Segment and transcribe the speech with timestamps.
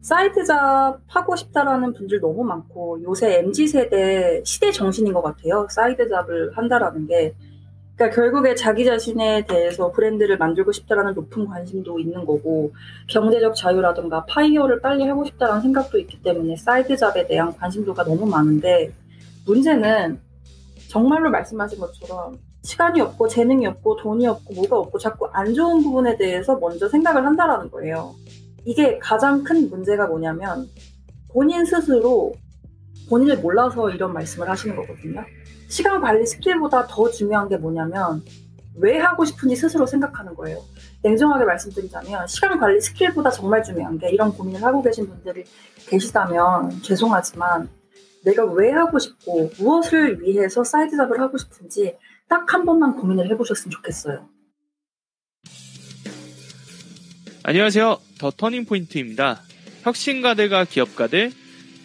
[0.00, 5.66] side job 하고 싶다라는 분들 너무 많고 요새 MZ 세대 시대 정신인 것 같아요.
[5.70, 7.34] side job을 한다라는 게
[7.96, 12.72] 그러니까 결국에 자기 자신에 대해서 브랜드를 만들고 싶다라는 높은 관심도 있는 거고
[13.08, 18.90] 경제적 자유라든가 FIRE를 빨리 하고 싶다라는 생각도 있기 때문에 side job에 대한 관심도가 너무 많은데
[19.44, 20.18] 문제는
[20.88, 26.16] 정말로 말씀하신 것처럼 시간이 없고 재능이 없고 돈이 없고 뭐가 없고 자꾸 안 좋은 부분에
[26.16, 28.14] 대해서 먼저 생각을 한다라는 거예요.
[28.64, 30.68] 이게 가장 큰 문제가 뭐냐면
[31.32, 32.32] 본인 스스로
[33.08, 35.24] 본인을 몰라서 이런 말씀을 하시는 거거든요.
[35.68, 38.22] 시간 관리 스킬보다 더 중요한 게 뭐냐면
[38.76, 40.62] 왜 하고 싶은지 스스로 생각하는 거예요.
[41.02, 45.44] 냉정하게 말씀드리자면 시간 관리 스킬보다 정말 중요한 게 이런 고민을 하고 계신 분들이
[45.88, 47.68] 계시다면 죄송하지만
[48.24, 51.96] 내가 왜 하고 싶고 무엇을 위해서 side job을 하고 싶은지
[52.28, 54.28] 딱 한 번만 고민을 해보셨으면 좋겠어요.
[57.42, 57.98] 안녕하세요.
[58.18, 59.42] The Turning Point입니다.
[59.82, 61.32] 혁신가들과 기업가들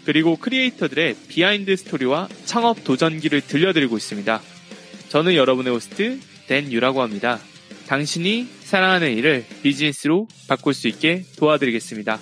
[0.04, 4.42] 그리고 크리에이터들의 비하인드 스토리와 창업 도전기를 들려드리고 있습니다.
[5.08, 7.40] 저는 여러분의 호스트 댄 유라고 합니다.
[7.88, 12.20] 당신이 사랑하는 일을 비즈니스로 바꿀 수 있게 도와드리겠습니다.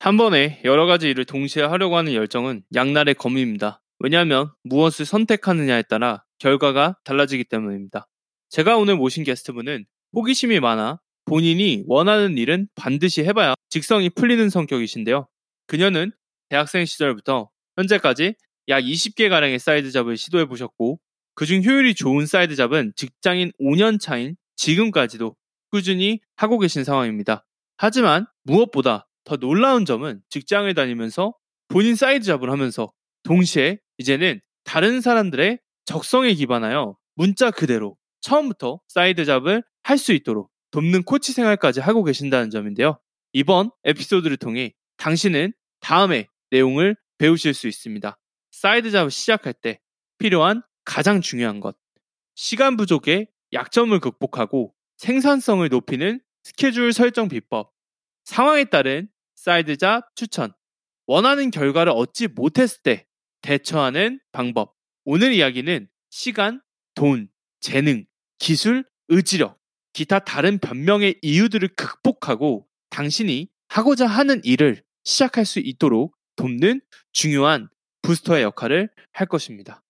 [0.00, 3.80] 한 번에 여러 가지 일을 동시에 하려고 하는 열정은 양날의 검입니다.
[4.00, 8.08] 왜냐하면 무엇을 선택하느냐에 따라 결과가 달라지기 때문입니다.
[8.50, 15.28] 제가 오늘 모신 게스트분은 호기심이 많아 본인이 원하는 일은 반드시 해봐야 직성이 풀리는 성격이신데요.
[15.66, 16.12] 그녀는
[16.48, 18.34] 대학생 시절부터 현재까지
[18.68, 20.98] 약 20개가량의 side job을 시도해 보셨고,
[21.34, 25.36] 그중 효율이 좋은 side job은 직장인 5년 차인 지금까지도
[25.70, 27.44] 꾸준히 하고 계신 상황입니다.
[27.76, 31.34] 하지만 무엇보다 더 놀라운 점은 직장을 다니면서
[31.68, 32.90] 본인 side job을 하면서
[33.24, 41.04] 동시에 이제는 다른 사람들의 적성에 기반하여 문자 그대로 처음부터 side job을 할 수 있도록 돕는
[41.04, 42.98] 코치 생활까지 하고 계신다는 점인데요.
[43.32, 48.18] 이번 에피소드를 통해 당신은 다음의 내용을 배우실 수 있습니다.
[48.50, 49.80] side job을 시작할 때
[50.18, 51.76] 필요한 가장 중요한 것.
[52.34, 57.72] 시간 부족의 약점을 극복하고 생산성을 높이는 스케줄 설정 비법.
[58.24, 60.52] 상황에 따른 side job 추천.
[61.06, 63.06] 원하는 결과를 얻지 못했을 때
[63.40, 64.74] 대처하는 방법.
[65.04, 66.60] 오늘 이야기는 시간,
[66.94, 67.28] 돈,
[67.60, 68.04] 재능,
[68.38, 69.58] 기술, 의지력,
[69.92, 76.80] 기타 다른 변명의 이유들을 극복하고 당신이 하고자 하는 일을 시작할 수 있도록 돕는
[77.12, 77.68] 중요한
[78.02, 79.82] 부스터의 역할을 할 것입니다.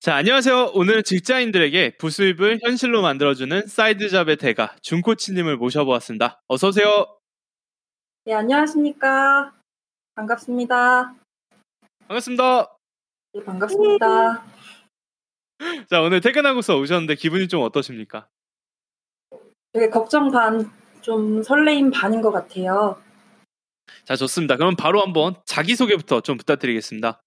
[0.00, 0.72] 자, 안녕하세요.
[0.74, 6.40] 오늘 직장인들에게 부수입을 현실로 만들어주는 사이드잡의 대가 준코치님을 모셔보았습니다.
[6.46, 7.18] 어서오세요.
[8.24, 9.52] 네, 안녕하십니까.
[10.14, 11.14] 반갑습니다.
[12.06, 12.76] 반갑습니다.
[13.34, 14.57] 네, 반갑습니다.
[15.90, 18.26] 자, 오늘 퇴근하고서 오셨는데 기분이 좀 어떠십니까?
[19.72, 20.70] 되게 걱정 반,
[21.00, 22.98] 좀 설레임 반인 것 같아요.
[24.04, 24.56] 자, 좋습니다.
[24.56, 27.20] 그럼 바로 한번 자기 소개부터 좀 부탁드리겠습니다.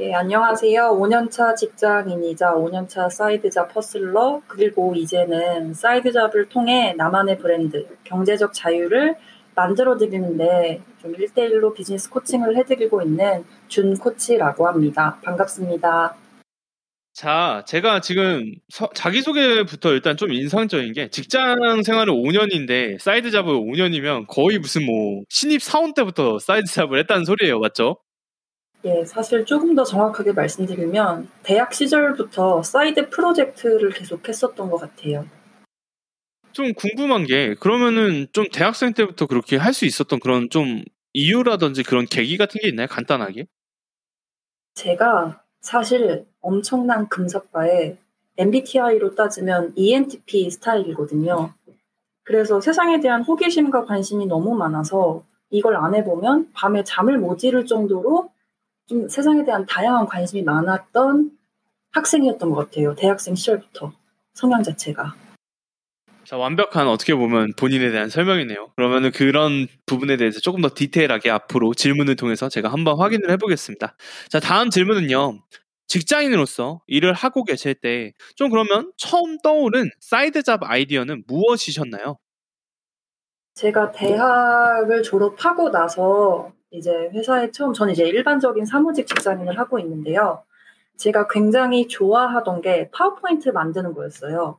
[0.00, 0.96] 예, 안녕하세요.
[0.98, 9.16] 5년차 직장인이자 5년차 side job hustler, 그리고 이제는 side job을 통해 나만의 브랜드, 경제적 자유를
[9.56, 15.18] 만들어 드리는데 좀 1대1로 비즈니스 코칭을 해드리고 있는 준 코치라고 합니다.
[15.24, 16.14] 반갑습니다.
[17.18, 24.28] 자, 제가 지금 서- 자기소개부터 일단 좀 인상적인 게 직장 생활을 5년인데 side job을 5년이면
[24.28, 27.58] 거의 무슨 뭐 신입 사원 때부터 side job을 했다는 소리예요.
[27.58, 27.96] 맞죠?
[28.84, 35.26] 예, 사실 조금 더 정확하게 말씀드리면 대학 시절부터 side project를 계속 했었던 것 같아요.
[36.52, 40.84] 좀 궁금한 게 그러면은 좀 대학생 때부터 그렇게 할 수 있었던 그런 좀
[41.14, 42.86] 이유라든지 그런 계기 같은 게 있나요?
[42.86, 43.46] 간단하게?
[44.74, 47.96] 제가 사실 엄청난 금사빠에
[48.36, 51.52] MBTI로 따지면 ENTP 스타일이거든요.
[52.22, 58.30] 그래서 세상에 대한 호기심과 관심이 너무 많아서 이걸 안 해보면 밤에 잠을 못 이룰 정도로
[58.86, 61.30] 좀 세상에 대한 다양한 관심이 많았던
[61.90, 62.94] 학생이었던 것 같아요.
[62.94, 63.92] 대학생 시절부터
[64.34, 65.14] 성향 자체가.
[66.28, 68.72] 자, 완벽한 어떻게 보면 본인에 대한 설명이네요.
[68.76, 73.96] 그러면은 그런 부분에 대해서 조금 더 디테일하게 앞으로 질문을 통해서 제가 한번 확인을 해보겠습니다.
[74.28, 75.38] 자, 다음 질문은요.
[75.86, 82.18] 직장인으로서 일을 하고 계실 때 좀 그러면 처음 떠오른 side job 아이디어는 무엇이셨나요?
[83.54, 90.44] 제가 대학을 졸업하고 나서 이제 회사에 처음, 저는 이제 일반적인 사무직 직장인을 하고 있는데요.
[90.98, 94.58] 제가 굉장히 좋아하던 게 파워포인트 만드는 거였어요.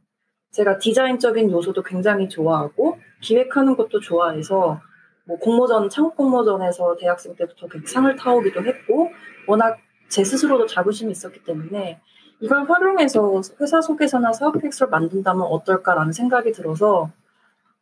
[0.52, 4.82] 제가 디자인적인 요소도 굉장히 좋아하고 기획하는 것도 좋아해서
[5.26, 9.12] 뭐 공모전, 창업 공모전에서 대학생 때부터 상을 타오기도 했고
[9.48, 9.78] 워낙
[10.10, 12.00] 제 스스로도 자부심이 있었기 때문에
[12.40, 17.12] 이걸 활용해서 회사 속에서나 사업 계획서를 만든다면 어떨까라는 생각이 들어서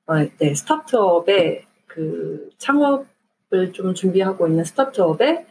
[0.07, 5.45] 어, 네, 스타트업에 그 창업을 좀 준비하고 있는 스타트업에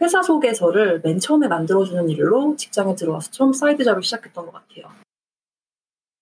[0.00, 4.88] 회사 소개서를 맨 처음에 만들어주는 일로 직장에 들어와서 처음 side job을 시작했던 것 같아요.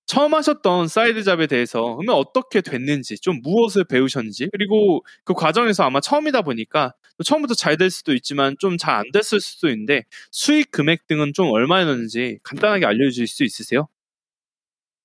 [0.09, 6.01] 처음 하셨던 side job에 대해서 그러면 어떻게 됐는지 좀 무엇을 배우셨는지 그리고 그 과정에서 아마
[6.01, 6.95] 처음이다 보니까
[7.25, 11.51] 처음부터 잘 될 수도 있지만 좀 잘 안 됐을 수도 있는데 수익 금액 등은 좀
[11.53, 13.87] 얼마였는지 간단하게 알려주실 수 있으세요?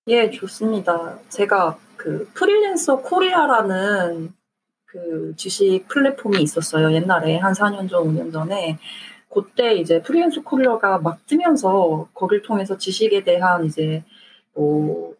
[0.07, 1.19] 예, 좋습니다.
[1.29, 4.33] 제가 그 프리랜서 코리아라는
[4.85, 6.93] 그 지식 플랫폼이 있었어요.
[6.93, 8.77] 옛날에 한 4년 전, 5년 전에.
[9.33, 14.03] 그때 이제 프리랜서 코리아가 막 뜨면서 거길 통해서 지식에 대한 이제
[14.55, 15.15] 뭐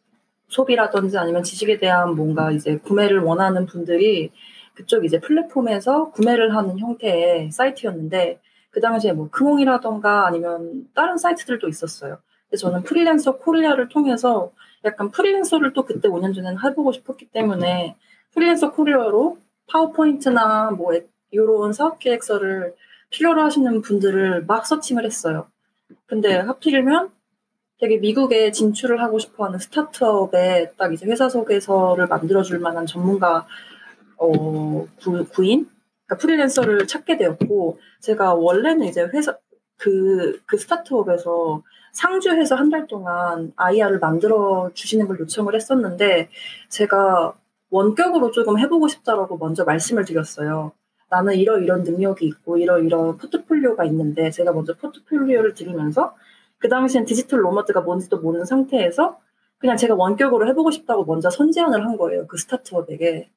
[0.47, 4.31] 소비라든지 아니면 지식에 대한 뭔가 이제 구매를 원하는 분들이
[4.75, 8.39] 그쪽 이제 플랫폼에서 구매를 하는 형태의 사이트였는데
[8.71, 12.17] 그 당시에 뭐 크몽이라던가 아니면 다른 사이트들도 있었어요.
[12.49, 14.51] 그래서 저는 프리랜서 코리아를 통해서
[14.85, 17.95] 약간 프리랜서를 또 그때 5년 전에는 해보고 싶었기 때문에
[18.33, 19.37] 프리랜서 코리아로
[19.67, 20.93] 파워포인트나 뭐
[21.31, 22.75] 이런 사업 계획서를
[23.09, 25.47] 필요로 하시는 분들을 막 searching을 했어요.
[26.07, 27.11] 근데 하필이면
[27.83, 33.45] 되게 미국에 진출을 하고 싶어 하는 스타트업에 딱 이제 회사 소개서를 만들어줄 만한 전문가,
[34.15, 34.29] 어,
[35.01, 35.67] 구, 구인?
[36.07, 39.37] 그러니까 프리랜서를 찾게 되었고, 제가 원래는 이제 회사,
[39.77, 46.29] 그, 그 스타트업에서 상주해서 한 달 동안 IR을 만들어 주시는 걸 요청을 했었는데,
[46.69, 47.33] 제가
[47.69, 50.71] 원격으로 조금 해보고 싶다라고 먼저 말씀을 드렸어요.
[51.09, 56.15] 나는 이러 이런 능력이 있고, 이러 이런 포트폴리오가 있는데, 제가 먼저 포트폴리오를 드리면서,
[56.63, 59.19] 그 당시엔 디지털 로머드가 뭔지도 모르는 상태에서
[59.57, 62.25] 그냥 제가 원격으로 해보고 싶다고 먼저 선제안을 한 거예요.
[62.25, 63.29] 그 스타트업에게.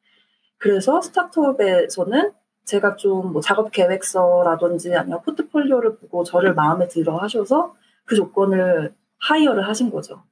[0.58, 2.30] 그래서 스타트업에서는
[2.66, 7.74] 제가 좀 뭐 작업 계획서라든지 아니면 포트폴리오를 보고 저를 마음에 들어 하셔서
[8.04, 10.22] 그 조건을 hire를 하신 거죠.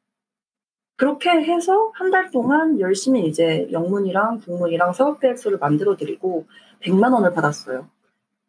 [0.97, 6.47] 그렇게 해서 한 달 동안 열심히 이제 영문이랑 국문이랑 사업 계획서를 만들어 드리고
[6.81, 7.89] 100만 원을 받았어요.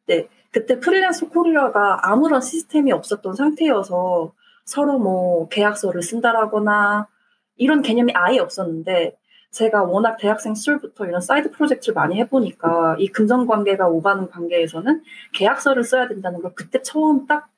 [0.05, 0.27] 네.
[0.55, 4.31] 그때 프리랜서 코리아가 아무런 시스템이 없었던 상태여서
[4.63, 7.09] 서로 뭐 계약서를 쓴다라거나
[7.57, 9.17] 이런 개념이 아예 없었는데
[9.51, 15.03] 제가 워낙 대학생 시절부터 이런 side project를 많이 해보니까 이 금전 관계가 오가는 관계에서는
[15.33, 17.49] 계약서를 써야 된다는 걸 그때 처음 딱,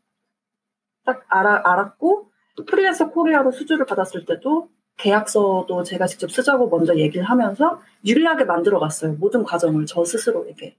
[1.06, 2.32] 딱 알아, 알았고
[2.66, 9.14] 프리랜서 코리아로 수주를 받았을 때도 계약서도 제가 직접 쓰자고 먼저 얘기를 하면서 유리하게 만들어 갔어요.
[9.20, 10.76] 모든 과정을 저 스스로에게.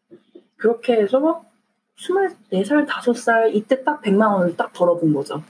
[0.56, 1.44] 그렇게 해서
[1.98, 5.42] 24살, 5살 이때 딱 100만 원을 딱 벌어본 거죠.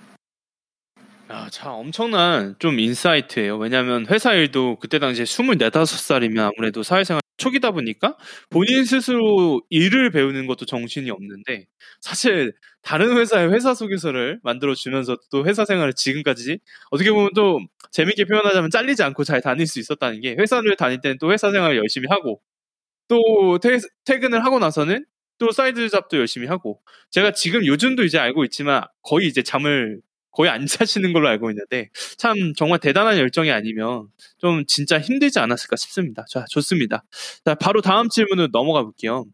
[1.30, 3.58] 야, 참 엄청난 좀 insight예요.
[3.58, 8.16] 왜냐하면 회사 일도 그때 당시에 24, 5살이면 아무래도 사회생활 초기다 보니까
[8.48, 11.66] 본인 스스로 일을 배우는 것도 정신이 없는데
[12.00, 16.58] 사실 다른 회사의 회사 소개서를 만들어 주면서 또 회사 생활을 지금까지
[16.90, 17.60] 어떻게 보면 또
[17.92, 21.76] 재밌게 표현하자면 잘리지 않고 잘 다닐 수 있었다는 게 회사를 다닐 때는 또 회사 생활을
[21.76, 22.40] 열심히 하고
[23.06, 25.04] 또 퇴, 퇴근을 하고 나서는
[25.38, 26.80] 또 side job도 열심히 하고
[27.10, 30.00] 제가 지금 요즘도 이제 알고 있지만 거의 이제 잠을
[30.32, 34.06] 거의 안 자시는 걸로 알고 있는데 참 정말 대단한 열정이 아니면
[34.38, 36.24] 좀 진짜 힘들지 않았을까 싶습니다.
[36.28, 37.04] 자 좋습니다.
[37.44, 39.24] 자 바로 다음 질문으로 넘어가 볼게요.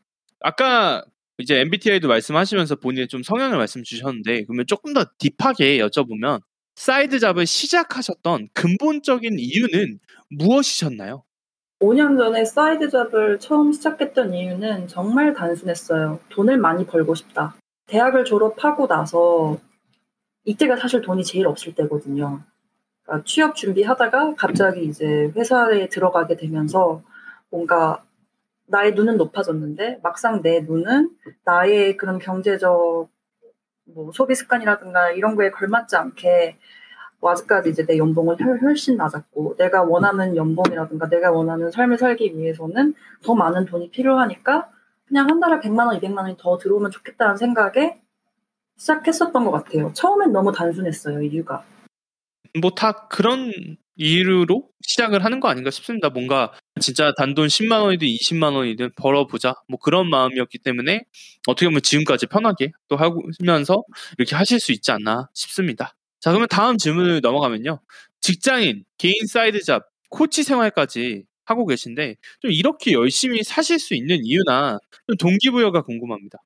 [0.41, 1.05] 아까
[1.39, 6.41] 이제 MBTI도 말씀하시면서 본인의 좀 성향을 말씀 주셨는데 그러면 조금 더 deep하게 여쭤보면
[6.77, 9.99] side job을 시작하셨던 근본적인 이유는
[10.31, 11.25] 무엇이셨나요?
[11.81, 16.21] 5년 전에 side job을 처음 시작했던 이유는 정말 단순했어요.
[16.31, 17.55] 돈을 많이 벌고 싶다.
[17.87, 19.59] 대학을 졸업하고 나서
[20.45, 22.41] 이때가 사실 돈이 제일 없을 때거든요.
[23.03, 27.03] 그러니까 취업 준비하다가 갑자기 이제 회사에 들어가게 되면서
[27.51, 28.03] 뭔가
[28.67, 31.11] 나의 눈은 높아졌는데 막상 내 눈은
[31.45, 33.09] 나의 그런 경제적
[33.87, 36.57] 뭐 소비 습관이라든가 이런 거에 걸맞지 않게
[37.25, 42.93] 뭐 아직까지 이제 내 연봉은 훨씬 낮았고 내가 원하는 연봉이라든가 내가 원하는 삶을 살기 위해서는
[43.23, 44.69] 더 많은 돈이 필요하니까
[45.07, 47.99] 그냥 한 달에 100만 원, 200만 원이 더 들어오면 좋겠다는 생각에
[48.77, 49.91] 시작했었던 것 같아요.
[49.95, 51.65] 처음엔 너무 단순했어요, 이유가.
[52.61, 53.51] 뭐 다 그런
[53.97, 56.11] 이유로 시작을 하는 거 아닌가 싶습니다.
[56.11, 59.55] 뭔가 진짜 단돈 10만 원이든 20만 원이든 벌어보자.
[59.67, 61.05] 뭐 그런 마음이었기 때문에
[61.47, 63.83] 어떻게 보면 지금까지 편하게 또 하면서
[64.19, 65.95] 이렇게 하실 수 있지 않나 싶습니다.
[66.25, 67.81] 자, 그러면 다음 질문을 넘어가면요.
[68.23, 74.79] 직장인, 개인 side job, 코치 생활까지 하고 계신데 좀 이렇게 열심히 사실 수 있는 이유나
[75.07, 76.39] 좀 동기부여가 궁금합니다.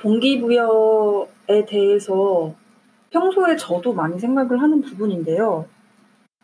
[0.00, 2.56] 동기부여에 대해서
[3.10, 5.68] 평소에 저도 많이 생각을 하는 부분인데요.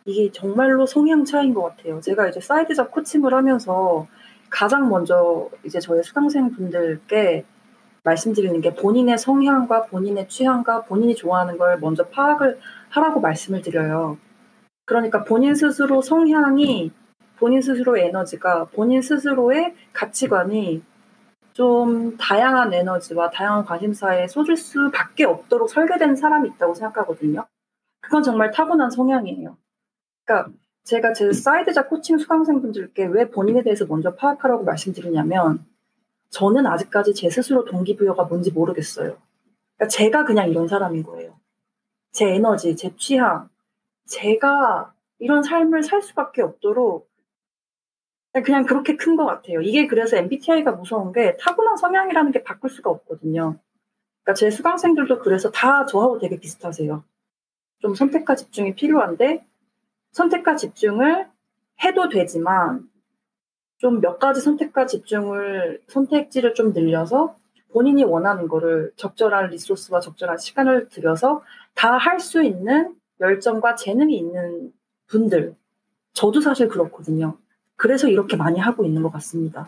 [0.05, 1.99] 이게 정말로 성향 차이인 것 같아요.
[1.99, 4.07] 제가 이제 사이드잡 코칭을 하면서
[4.49, 7.43] 가장 먼저 이제 저의 수강생 분들께
[8.05, 12.59] 말씀드리는 게 본인의 성향과 본인의 취향과 본인이 좋아하는 걸 먼저 파악을
[12.89, 14.17] 하라고 말씀을 드려요.
[14.85, 16.91] 그러니까 본인 스스로 성향이
[17.37, 20.83] 본인 스스로의 에너지가 본인 스스로의 가치관이
[21.53, 27.45] 좀 다양한 에너지와 다양한 관심사에 쏟을 수밖에 없도록 설계된 사람이 있다고 생각하거든요.
[28.01, 29.57] 그건 정말 타고난 성향이에요.
[30.25, 30.51] 그러니까
[30.83, 35.65] 제가 제 사이드자 코칭 수강생분들께 왜 본인에 대해서 먼저 파악하라고 말씀드리냐면
[36.29, 39.17] 저는 아직까지 제 스스로 동기부여가 뭔지 모르겠어요.
[39.77, 41.39] 그러니까 제가 그냥 이런 사람인 거예요.
[42.11, 43.49] 제 에너지, 제 취향,
[44.05, 47.09] 제가 이런 삶을 살 수밖에 없도록
[48.43, 49.61] 그냥 그렇게 큰 것 같아요.
[49.61, 53.57] 이게 그래서 MBTI가 무서운 게 타고난 성향이라는 게 바꿀 수가 없거든요.
[54.23, 57.03] 그러니까 제 수강생들도 그래서 다 저하고 되게 비슷하세요.
[57.79, 59.45] 좀 선택과 집중이 필요한데
[60.11, 61.27] 선택과 집중을
[61.83, 62.89] 해도 되지만
[63.85, 67.35] 좀 몇 가지 선택과 집중을 선택지를 좀 늘려서
[67.71, 71.43] 본인이 원하는 거를 적절한 리소스와 적절한 시간을 들여서
[71.75, 74.73] 다 할 수 있는 열정과 재능이 있는
[75.07, 75.55] 분들
[76.13, 77.37] 저도 사실 그렇거든요.
[77.75, 79.67] 그래서 이렇게 많이 하고 있는 것 같습니다.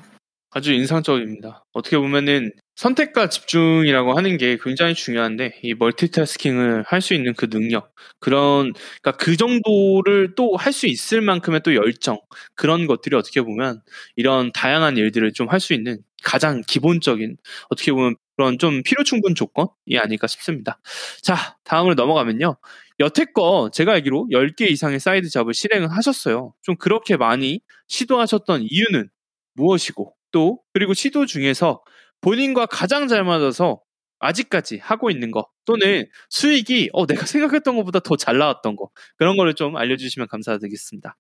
[0.51, 1.65] 아주 인상적입니다.
[1.73, 7.91] 어떻게 보면은 선택과 집중이라고 하는 게 굉장히 중요한데 이 멀티태스킹을 할 수 있는 그 능력
[8.19, 12.19] 그런 그러니까 그 정도를 또 할 수 있을 만큼의 또 열정
[12.55, 13.81] 그런 것들이 어떻게 보면
[14.15, 17.37] 이런 다양한 일들을 좀 할 수 있는 가장 기본적인
[17.69, 20.79] 어떻게 보면 그런 좀 필요 충분 조건이 아닐까 싶습니다.
[21.21, 22.57] 자 다음으로 넘어가면요.
[22.99, 26.53] 여태껏 제가 알기로 10개 이상의 side job을 실행을 하셨어요.
[26.61, 29.09] 좀 그렇게 많이 시도하셨던 이유는
[29.55, 31.81] 무엇이고 또 그리고 시도 중에서
[32.21, 33.81] 본인과 가장 잘 맞아서
[34.19, 39.37] 아직까지 하고 있는 거 또는 수익이 어, 내가 생각했던 것보다 더 잘 나왔던 거 그런
[39.37, 41.15] 거를 좀 알려주시면 감사드리겠습니다.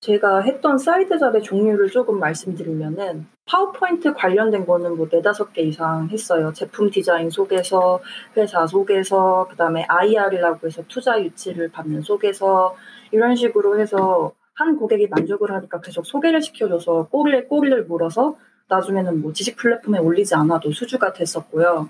[0.00, 6.54] 제가 했던 side job의 종류를 조금 말씀드리면은 파워포인트 관련된 거는 뭐 네다섯 개 이상 했어요.
[6.54, 8.00] 제품 디자인 속에서
[8.34, 12.74] 회사 속에서 그다음에 IR이라고 해서 투자 유치를 받는 속에서
[13.12, 18.36] 이런 식으로 해서 한 고객이 만족을 하니까 계속 소개를 시켜줘서 꼬리에 꼬리를 물어서
[18.68, 21.88] 나중에는 뭐 지식 플랫폼에 올리지 않아도 수주가 됐었고요.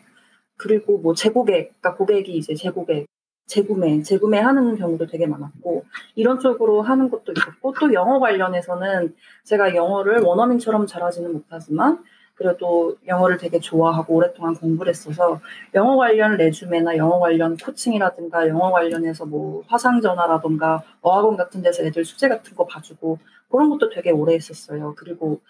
[0.56, 3.06] 그리고 뭐 재고객, 그러니까 고객이 이제 재고객,
[3.46, 5.84] 재구매, 재구매하는 경우도 되게 많았고
[6.14, 11.98] 이런 쪽으로 하는 것도 있었고 또 영어 관련해서는 제가 영어를 원어민처럼 잘하지는 못하지만
[12.40, 15.40] 그래도 영어를 되게 좋아하고 오랫동안 공부를 했어서
[15.74, 22.30] 영어 관련 레주메나 영어 관련 코칭이라든가 영어 관련해서 뭐 화상전화라든가 어학원 같은 데서 애들 숙제
[22.30, 23.18] 같은 거 봐주고
[23.50, 24.94] 그런 것도 되게 오래 했었어요.
[24.96, 25.40] 그리고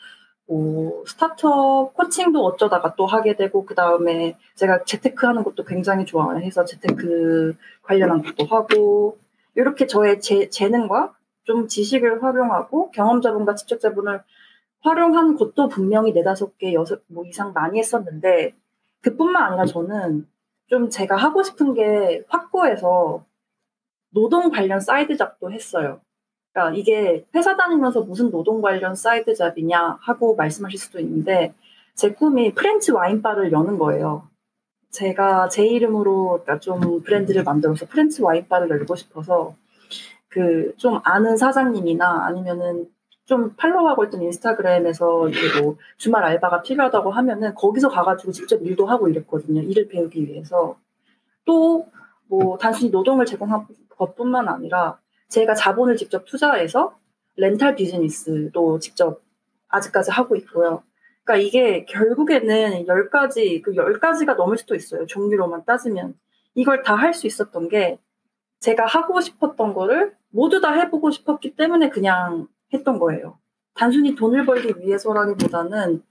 [0.48, 6.64] 뭐 스타트업 코칭도 어쩌다가 또 하게 되고 그 다음에 제가 재테크 하는 것도 굉장히 좋아해서
[6.64, 9.16] 재테크 관련한 것도 하고
[9.54, 14.22] 이렇게 저의 재, 재능과 좀 지식을 활용하고 경험자분과 직접자분을
[14.82, 18.54] 활용한 것도 분명히 네다섯 개, 여섯 뭐 이상 많이 했었는데
[19.02, 20.26] 그뿐만 아니라 저는
[20.68, 23.24] 좀 제가 하고 싶은 게 확고해서
[24.10, 26.00] 노동 관련 side job도 했어요.
[26.52, 31.54] 그러니까 이게 회사 다니면서 무슨 노동 관련 side job이냐 하고 말씀하실 수도 있는데
[31.94, 34.28] 제 꿈이 French wine bar를 여는 거예요.
[34.90, 39.54] 제가 제 이름으로 그러니까 좀 브랜드를 만들어서 French wine bar를 열고 싶어서
[40.28, 42.90] 그 좀 아는 사장님이나 아니면은
[43.30, 49.08] 좀 팔로우하고 있던 인스타그램에서 이제 뭐 주말 알바가 필요하다고 하면은 거기서 가가지고 직접 일도 하고
[49.08, 49.62] 이랬거든요.
[49.62, 50.76] 일을 배우기 위해서.
[51.44, 51.86] 또
[52.32, 53.66] 뭐 단순히 노동을 제공한
[53.98, 56.96] 것뿐만 아니라 제가 자본을 직접 투자해서
[57.36, 59.20] 렌탈 비즈니스도 직접
[59.68, 60.84] 아직까지 하고 있고요.
[61.24, 65.06] 그러니까 이게 결국에는 10가지, 그 10가지가 넘을 수도 있어요.
[65.06, 66.14] 종류로만 따지면.
[66.54, 67.98] 이걸 다 할 수 있었던 게
[68.60, 73.38] 제가 하고 싶었던 거를 모두 다 해보고 싶었기 때문에 그냥 했던 거예요.
[73.74, 76.02] 단순히 돈을 벌기 위해서라기보다는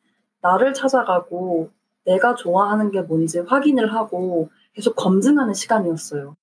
[0.42, 1.72] 나를 찾아가고
[2.06, 6.36] 내가 좋아하는 게 뭔지 확인을 하고 계속 검증하는 시간이었어요.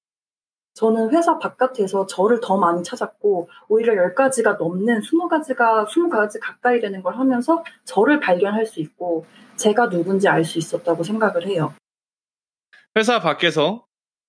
[0.74, 7.16] 저는 회사 바깥에서 저를 더 많이 찾았고 오히려 10가지가 넘는 20가지가 20가지 가까이 되는 걸
[7.16, 9.24] 하면서 저를 발견할 수 있고
[9.56, 11.72] 제가 누군지 알 수 있었다고 생각을 해요.
[12.94, 13.86] 회사 밖에서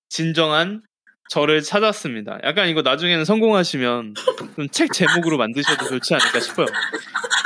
[0.08, 0.82] 진정한
[1.30, 2.38] 저를 찾았습니다.
[2.44, 4.14] 약간 이거 나중에는 성공하시면
[4.72, 6.66] 책 제목으로 만드셔도 좋지 않을까 싶어요.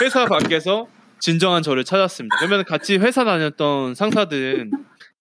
[0.01, 0.87] 회사 밖에서
[1.21, 2.37] 진정한 저를 찾았습니다.
[2.39, 4.71] 그러면 같이 회사 다녔던 상사들은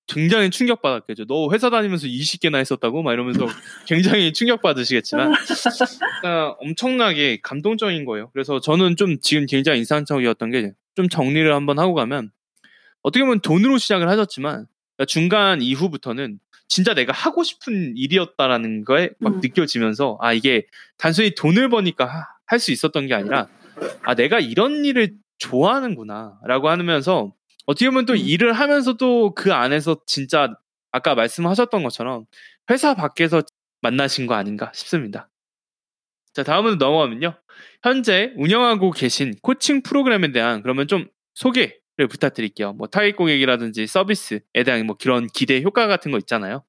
[0.08, 1.26] 굉장히 충격받았겠죠.
[1.26, 3.02] 너 회사 다니면서 20개나 했었다고?
[3.02, 3.48] 막 이러면서
[3.88, 5.32] 굉장히 충격받으시겠지만,
[6.26, 8.30] 아, 엄청나게 감동적인 거예요.
[8.34, 12.32] 그래서 저는 좀 지금 굉장히 인상적이었던 게 좀 정리를 한번 하고 가면,
[13.02, 14.66] 어떻게 보면 돈으로 시작을 하셨지만,
[15.08, 16.40] 중간 이후부터는
[16.72, 19.40] 진짜 내가 하고 싶은 일이었다라는 거에 막 음.
[19.42, 20.66] 느껴지면서, 아, 이게
[20.98, 23.50] 단순히 돈을 버니까 할 수 있었던 게 아니라,
[24.04, 27.34] 아, 내가 이런 일을 좋아하는구나, 라고 하면서,
[27.66, 28.18] 어떻게 보면 또 음.
[28.20, 30.54] 일을 하면서도 그 안에서 진짜
[30.94, 32.26] 아까 말씀하셨던 것처럼
[32.70, 33.42] 회사 밖에서
[33.82, 35.30] 만나신 거 아닌가 싶습니다.
[36.34, 37.34] 자, 다음으로 넘어가면요.
[37.84, 42.74] 현재 운영하고 계신 코칭 프로그램에 대한 그러면 좀 소개를 부탁드릴게요.
[42.74, 46.64] 뭐 타깃 고객이라든지 서비스에 대한 뭐 그런 기대 효과 같은 거 있잖아요.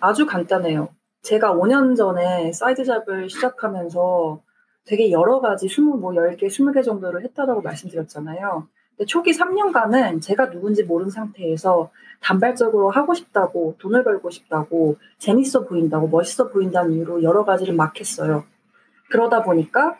[0.00, 0.88] 아주 간단해요.
[1.22, 4.42] 제가 5년 전에 side job을 시작하면서
[4.84, 8.68] 되게 여러 가지 20, 뭐 10개, 20개 정도를 했다라고 말씀드렸잖아요.
[8.90, 11.90] 근데 초기 3년간은 제가 누군지 모르는 상태에서
[12.20, 18.44] 단발적으로 하고 싶다고, 돈을 벌고 싶다고, 재밌어 보인다고, 멋있어 보인다는 이유로 여러 가지를 막 했어요.
[19.10, 19.96] 그러다 보니까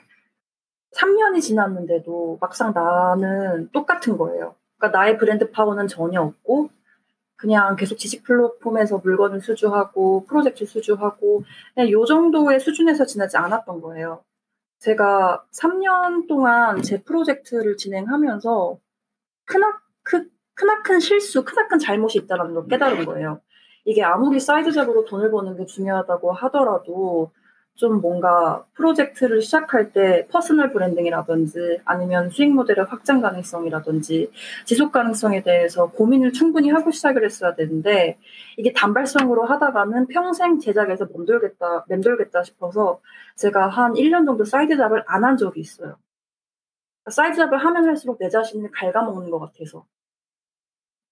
[0.94, 4.54] 3년이 지났는데도 막상 나는 똑같은 거예요.
[4.78, 6.70] 그러니까 나의 브랜드 파워는 전혀 없고,
[7.36, 14.22] 그냥 계속 지식 플랫폼에서 물건을 수주하고, 프로젝트 수주하고, 그냥 요 정도의 수준에서 지나지 않았던 거예요.
[14.78, 18.78] 제가 3년 동안 제 프로젝트를 진행하면서
[19.46, 23.40] 크나, 크, 크나큰 실수, 크나큰 잘못이 있다는 걸 깨달은 거예요.
[23.84, 27.32] 이게 아무리 side job으로 돈을 버는 게 중요하다고 하더라도
[27.76, 34.30] 좀 뭔가 프로젝트를 시작할 때 personal branding이라든지 아니면 수익 모델의 확장 가능성이라든지
[34.64, 38.18] 지속 가능성에 대해서 고민을 충분히 하고 시작을 했어야 되는데
[38.56, 43.00] 이게 단발성으로 하다가는 평생 제자리에서 맴돌겠다, 맴돌겠다 싶어서
[43.36, 45.96] 제가 한 1년 정도 side job을 안 한 적이 있어요.
[47.10, 49.84] side job을 하면 할수록 내 자신을 갉아먹는 것 같아서.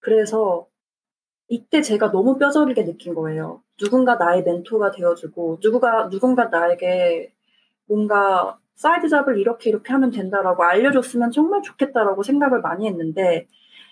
[0.00, 0.66] 그래서
[1.52, 3.62] 이때 제가 너무 뼈저리게 느낀 거예요.
[3.76, 7.30] 누군가 나의 멘토가 되어주고, 누구가, 누군가 나에게
[7.84, 13.48] 뭔가 side job을 이렇게 이렇게 하면 된다라고 알려줬으면 정말 좋겠다라고 생각을 많이 했는데,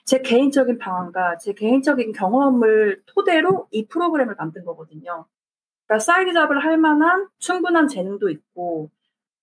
[0.07, 5.27] 제 개인적인 방황과 제 개인적인 경험을 토대로 이 프로그램을 만든 거거든요.
[5.85, 8.89] 그러니까 side job을 할 만한 충분한 재능도 있고,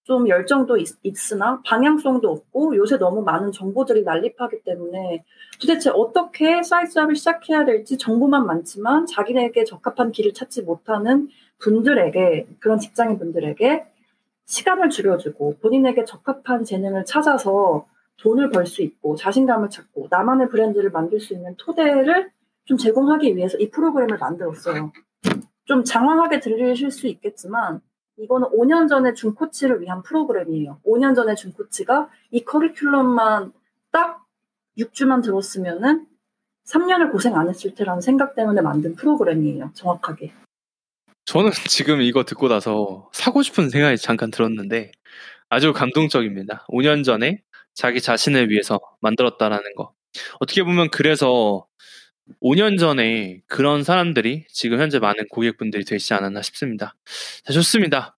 [0.08, 5.26] 좀 열정도 있, 있으나 방향성도 없고 요새 너무 많은 정보들이 난립하기 때문에
[5.60, 11.28] 도대체 어떻게 side job을 시작해야 될지 정보만 많지만 자기에게 적합한 길을 찾지 못하는
[11.60, 13.86] 분들에게 그런 직장인 분들에게
[14.46, 17.86] 시간을 줄여주고 본인에게 적합한 재능을 찾아서
[18.22, 22.32] 돈을 벌 수 있고 자신감을 찾고 나만의 브랜드를 만들 수 있는 토대를
[22.64, 24.94] 좀 제공하기 위해서 이 프로그램을 만들었어요.
[25.66, 27.82] 좀 장황하게 들리실 수 있겠지만
[28.18, 30.80] 이거는 5년 전에 준 코치를 위한 프로그램이에요.
[30.86, 33.54] 5년 전에 준 코치가 이 커리큘럼만
[33.92, 34.26] 딱
[34.78, 36.08] 6주만 들었으면은
[36.66, 39.72] 3년을 고생 안 했을 테라는 생각 때문에 만든 프로그램이에요.
[39.74, 40.34] 정확하게.
[41.26, 44.92] 저는 지금 이거 듣고 나서 사고 싶은 생각이 잠깐 들었는데
[45.50, 46.66] 아주 감동적입니다.
[46.70, 47.42] 5년 전에
[47.74, 49.94] 자기 자신을 위해서 만들었다라는 거.
[50.40, 51.68] 어떻게 보면 그래서
[52.42, 56.96] 5년 전에 그런 사람들이 지금 현재 많은 고객분들이 되시지 않았나 싶습니다.
[57.44, 58.18] 자, 좋습니다.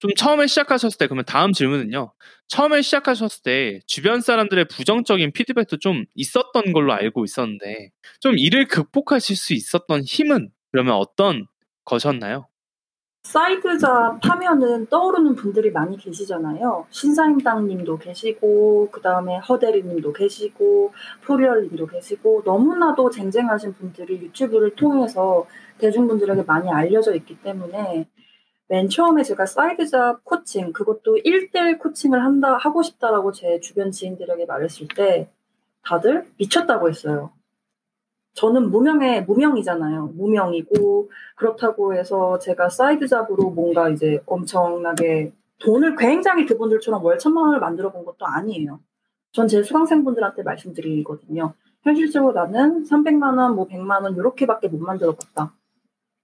[0.00, 2.12] 좀 처음에 시작하셨을 때, 그러면 다음 질문은요.
[2.48, 9.36] 처음에 시작하셨을 때 주변 사람들의 부정적인 피드백도 좀 있었던 걸로 알고 있었는데, 좀 이를 극복하실
[9.36, 11.46] 수 있었던 힘은 그러면 어떤
[11.86, 12.48] 것이었나요?
[13.24, 16.86] side job 하면은 떠오르는 분들이 많이 계시잖아요.
[16.90, 20.92] 신사임당님도 계시고, 그 다음에 허대리님도 계시고,
[21.24, 25.46] 포리얼님도 계시고, 너무나도 쟁쟁하신 분들이 유튜브를 통해서
[25.78, 28.06] 대중분들에게 많이 알려져 있기 때문에
[28.68, 34.46] 맨 처음에 제가 side job coaching, 그것도 1대1 coaching을 한다, 하고 싶다라고 제 주변 지인들에게
[34.46, 35.28] 말했을 때
[35.82, 37.30] 다들 미쳤다고 했어요.
[38.34, 40.12] 저는 무명의 무명이잖아요.
[40.16, 47.60] 무명이고 그렇다고 해서 제가 side job으로 뭔가 이제 엄청나게 돈을 굉장히 그분들처럼 월 천만 원을
[47.60, 48.80] 만들어 본 것도 아니에요.
[49.32, 51.54] 전 제 수강생분들한테 말씀드리거든요.
[51.82, 55.52] 현실적으로 나는 300만 원, 뭐 100만 원 이렇게밖에 못 만들어 봤다.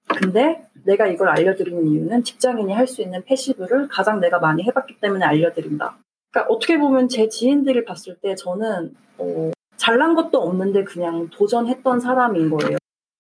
[0.09, 5.25] 근데 내가 이걸 알려드리는 이유는 직장인이 할 수 있는 passive를 가장 내가 많이 해봤기 때문에
[5.25, 5.99] 알려드린다.
[6.33, 12.51] 그러니까 어떻게 보면 제 지인들을 봤을 때 저는 어, 잘난 것도 없는데 그냥 도전했던 사람인
[12.51, 12.77] 거예요.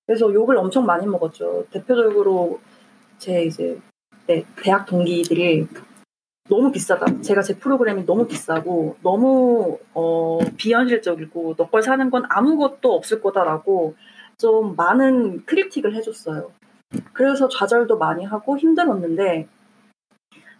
[0.07, 1.65] 그래서 욕을 엄청 많이 먹었죠.
[1.71, 2.61] 대표적으로
[3.17, 3.81] 제 이제
[4.27, 5.67] 네, 대학 동기들이
[6.51, 7.23] 너무 비싸다.
[7.23, 13.95] 제가 제 프로그램이 너무 비싸고 너무 어, 비현실적이고 너 걸 사는 건 아무것도 없을 거다라고
[14.37, 16.51] 좀 많은 크리틱을 해줬어요.
[17.15, 19.49] 그래서 좌절도 많이 하고 힘들었는데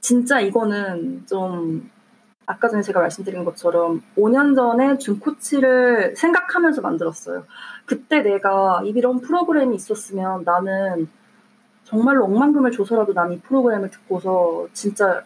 [0.01, 1.91] 진짜 이거는 좀
[2.51, 7.45] 아까 전에 제가 말씀드린 것처럼 5년 전에 준 코치를 생각하면서 만들었어요.
[7.87, 11.09] 그때 내가 이런 프로그램이 있었으면 나는
[11.85, 15.23] 정말로 억만금을 줘서라도 난 이 프로그램을 듣고서 진짜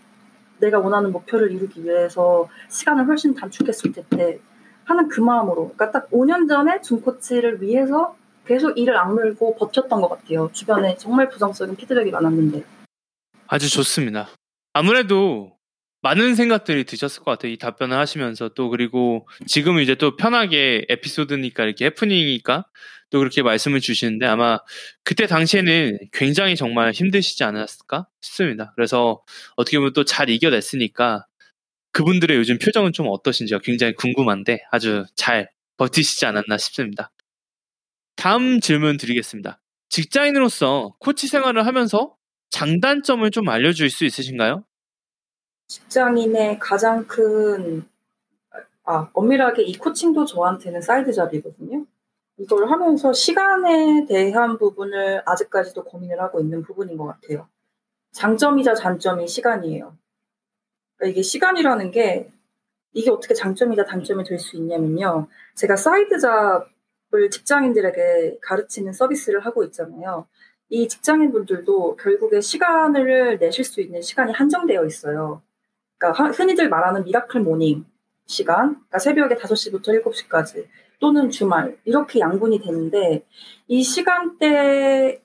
[0.60, 4.38] 내가 원하는 목표를 이루기 위해서 시간을 훨씬 단축했을 텐데
[4.84, 8.14] 하는 그 마음으로 그러니까 딱 5년 전에 준 코치를 위해서
[8.46, 10.50] 계속 이를 악물고 버텼던 것 같아요.
[10.52, 12.62] 주변에 정말 부정적인 피드백이 많았는데.
[13.46, 14.28] 아주 좋습니다.
[14.74, 15.54] 아무래도
[16.05, 17.51] 많은 생각들이 드셨을 것 같아요.
[17.53, 22.67] 이 답변을 하시면서 또 그리고 지금은 이제 또 편하게 에피소드니까 이렇게 해프닝이니까
[23.09, 24.59] 또 그렇게 말씀을 주시는데 아마
[25.03, 28.73] 그때 당시에는 굉장히 정말 힘드시지 않았을까 싶습니다.
[28.77, 29.23] 그래서
[29.57, 31.25] 어떻게 보면 또 잘 이겨냈으니까
[31.93, 37.12] 그분들의 요즘 표정은 좀 어떠신지가 굉장히 궁금한데 아주 잘 버티시지 않았나 싶습니다.
[38.17, 39.59] 다음 질문 드리겠습니다.
[39.88, 42.14] 직장인으로서 코치 생활을 하면서
[42.51, 44.64] 장단점을 좀 알려줄 수 있으신가요?
[45.68, 47.85] 직장인의 가장 큰,
[48.85, 51.87] 아, 엄밀하게 이 coaching도 저한테는 side job이거든요.
[52.37, 57.48] 이걸 하면서 시간에 대한 부분을 아직까지도 고민을 하고 있는 부분인 것 같아요.
[58.12, 59.96] 장점이자 단점이 시간이에요.
[60.96, 62.31] 그러니까 이게 시간이라는 게
[62.92, 65.29] 이게 어떻게 장점이자 단점이 될 수 있냐면요.
[65.57, 70.27] 제가 side job을 직장인들에게 가르치는 서비스를 하고 있잖아요.
[70.68, 75.42] 이 직장인분들도 결국에 시간을 내실 수 있는 시간이 한정되어 있어요.
[76.12, 77.85] 그러니까 흔히들 말하는 miracle morning
[78.27, 80.67] 시간, 그러니까 새벽에 5시부터 7시까지
[81.01, 83.25] 또는 주말 이렇게 양분이 되는데
[83.69, 85.21] 이 시간대에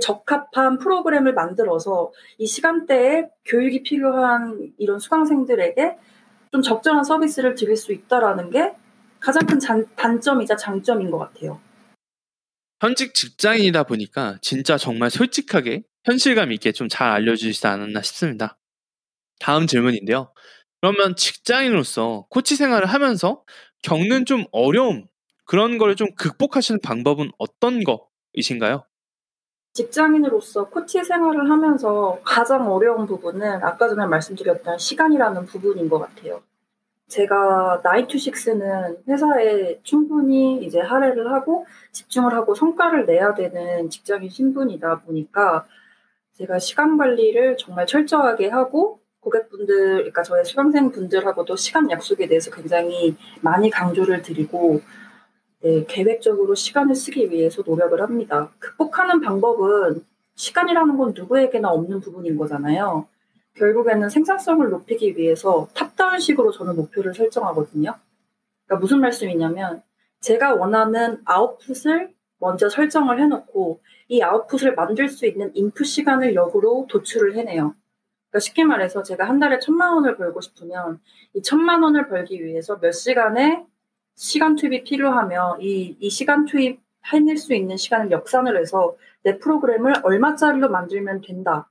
[0.00, 5.96] 적합한 프로그램을 만들어서 이 시간대에 교육이 필요한 이런 수강생들에게
[6.52, 8.74] 좀 적절한 서비스를 드릴 수 있다라는 게
[9.18, 11.60] 가장 큰 장, 단점이자 장점인 것 같아요.
[12.80, 18.56] 현직 직장인이다 보니까 진짜 정말 솔직하게 현실감 있게 좀 잘 알려주시지 않았나 싶습니다.
[19.40, 20.32] 다음 질문인데요.
[20.80, 23.42] 그러면 직장인으로서 코치 생활을 하면서
[23.82, 25.06] 겪는 좀 어려움,
[25.44, 28.84] 그런 거를 좀 극복하시는 방법은 어떤 거이신가요?
[29.72, 36.42] 직장인으로서 코치 생활을 하면서 가장 어려운 부분은 아까 전에 말씀드렸던 시간이라는 부분인 것 같아요.
[37.08, 45.66] 제가 나이투식스는 회사에 충분히 이제 할애를 하고 집중을 하고 성과를 내야 되는 직장인 신분이다 보니까
[46.32, 53.16] 제가 시간 관리를 정말 철저하게 하고 고객분들, 그러니까 저의 수강생 분들하고도 시간 약속에 대해서 굉장히
[53.40, 54.80] 많이 강조를 드리고
[55.62, 58.52] 네, 계획적으로 시간을 쓰기 위해서 노력을 합니다.
[58.60, 60.04] 극복하는 방법은
[60.36, 63.08] 시간이라는 건 누구에게나 없는 부분인 거잖아요.
[63.54, 67.94] 결국에는 생산성을 높이기 위해서 탑다운식으로 저는 목표를 설정하거든요.
[68.66, 69.82] 그러니까 무슨 말씀이냐면
[70.20, 77.34] 제가 원하는 아웃풋을 먼저 설정을 해놓고 이 아웃풋을 만들 수 있는 인풋 시간을 역으로 도출을
[77.34, 77.74] 해내요.
[78.36, 81.00] 그러니까 쉽게 말해서 제가 한 달에 천만 원을 벌고 싶으면
[81.34, 83.64] 이 천만 원을 벌기 위해서 몇 시간의
[84.14, 86.80] 시간 투입이 필요하며 이, 이 시간 투입
[87.12, 91.68] 해낼 수 있는 시간을 역산을 해서 내 프로그램을 얼마짜리로 만들면 된다.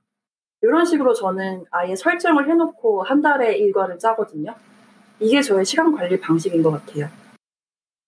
[0.62, 4.54] 이런 식으로 저는 아예 설정을 해놓고 한 달에 일과를 짜거든요.
[5.20, 7.08] 이게 저의 시간 관리 방식인 것 같아요.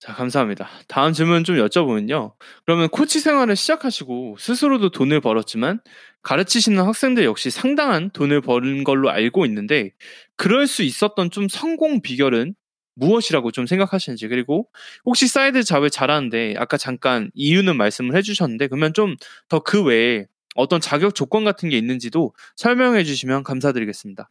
[0.01, 0.69] 자, 감사합니다.
[0.87, 2.33] 다음 질문 좀 여쭤보면요.
[2.65, 5.81] 그러면 코치 생활을 시작하시고 스스로도 돈을 벌었지만
[6.23, 9.93] 가르치시는 학생들 역시 상당한 돈을 버는 걸로 알고 있는데
[10.37, 12.55] 그럴 수 있었던 좀 성공 비결은
[12.95, 14.69] 무엇이라고 좀 생각하시는지 그리고
[15.05, 19.17] 혹시 side job을 잘하는데 아까 잠깐 이유는 말씀을 해주셨는데 그러면 좀
[19.49, 24.29] 더 그 외에 어떤 자격 조건 같은 게 있는지도 설명해 주시면 감사드리겠습니다.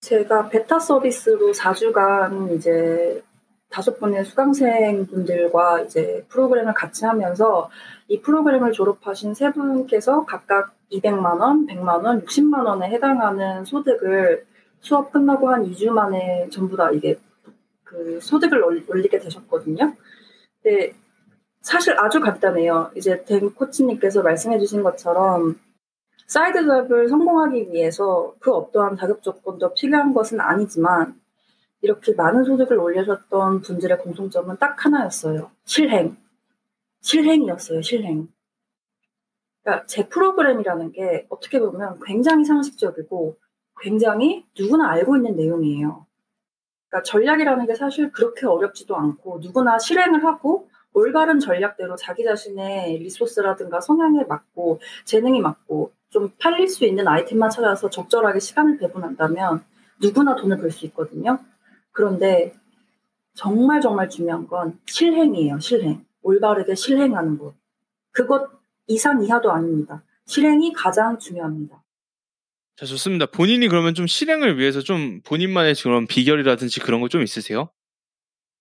[0.00, 3.22] 제가 베타 서비스로 4주간 이제
[3.70, 7.70] 다섯 분의 수강생 분들과 이제 프로그램을 같이 하면서
[8.08, 14.46] 이 프로그램을 졸업하신 세 분께서 각각 200만 원, 100만 원, 60만 원에 해당하는 소득을
[14.80, 17.18] 수업 끝나고 한 2주 만에 전부 다 이게
[17.84, 19.94] 그 소득을 올리게 되셨거든요.
[20.62, 20.94] 근데
[21.60, 22.92] 사실 아주 간단해요.
[22.96, 25.58] 이제 된 코치님께서 말씀해 주신 것처럼
[26.26, 31.18] side job을 성공하기 위해서 그 어떠한 자격 조건도 필요한 것은 아니지만
[31.80, 35.50] 이렇게 많은 소득을 올려줬던 분들의 공통점은 딱 하나였어요.
[35.64, 36.16] 실행.
[37.00, 38.28] 실행이었어요, 실행.
[39.62, 43.36] 그러니까 제 프로그램이라는 게 어떻게 보면 굉장히 상식적이고
[43.80, 46.06] 굉장히 누구나 알고 있는 내용이에요.
[46.88, 53.80] 그러니까 전략이라는 게 사실 그렇게 어렵지도 않고 누구나 실행을 하고 올바른 전략대로 자기 자신의 리소스라든가
[53.80, 59.62] 성향에 맞고 재능이 맞고 좀 팔릴 수 있는 아이템만 찾아서 적절하게 시간을 배분한다면
[60.00, 61.38] 누구나 돈을 벌 수 있거든요.
[61.98, 62.54] 그런데
[63.34, 65.58] 정말 정말 중요한 건 실행이에요.
[65.58, 66.04] 실행.
[66.22, 67.56] 올바르게 실행하는 것.
[68.12, 68.48] 그것
[68.86, 70.04] 이상 이하도 아닙니다.
[70.26, 71.82] 실행이 가장 중요합니다.
[72.76, 73.26] 자, 좋습니다.
[73.26, 77.68] 본인이 그러면 좀 실행을 위해서 좀 본인만의 그런 비결이라든지 그런 거 좀 있으세요?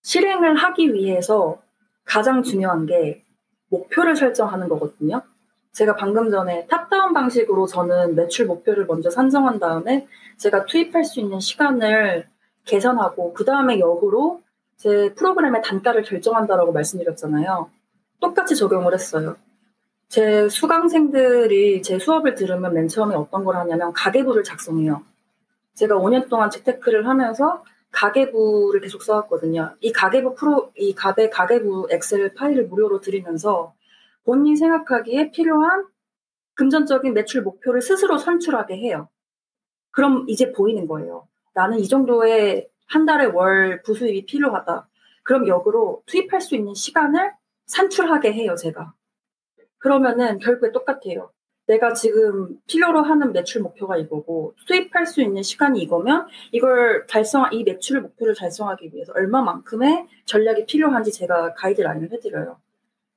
[0.02, 1.62] 실행을 하기 위해서
[2.06, 3.24] 가장 중요한 게
[3.70, 5.22] 목표를 설정하는 거거든요.
[5.74, 11.40] 제가 방금 전에 top-down 방식으로 저는 매출 목표를 먼저 산정한 다음에 제가 투입할 수 있는
[11.40, 12.28] 시간을
[12.68, 14.42] 계산하고 그 다음에 역으로
[14.76, 17.72] 제 프로그램의 단가를 결정한다라고 말씀드렸잖아요.
[18.20, 19.36] 똑같이 적용을 했어요.
[20.08, 25.02] 제 수강생들이 제 수업을 들으면 맨 처음에 어떤 걸 하냐면 가계부를 작성해요.
[25.74, 29.76] 제가 5년 동안 재테크를 하면서 가계부를 계속 써왔거든요.
[29.82, 33.74] 이 가계부 프로, 이 가계, 가계부 엑셀 파일을 무료로 드리면서
[34.24, 35.86] 본인이 생각하기에 필요한
[36.56, 39.10] 금전적인 매출 목표를 스스로 산출하게 해요.
[39.92, 41.28] 그럼 이제 보이는 거예요.
[41.58, 44.88] 나는 이 정도의 한 달에 월 부수입이 필요하다.
[45.24, 47.32] 그럼 역으로 투입할 수 있는 시간을
[47.66, 48.94] 산출하게 해요, 제가.
[49.80, 51.32] 그러면은 결국에 똑같아요.
[51.66, 57.64] 내가 지금 필요로 하는 매출 목표가 이거고 수입할 수 있는 시간이 이거면 이걸 달성 이
[57.64, 62.60] 매출 목표를 달성하기 위해서 얼마만큼의 전략이 필요한지 제가 가이드라인을 해드려요.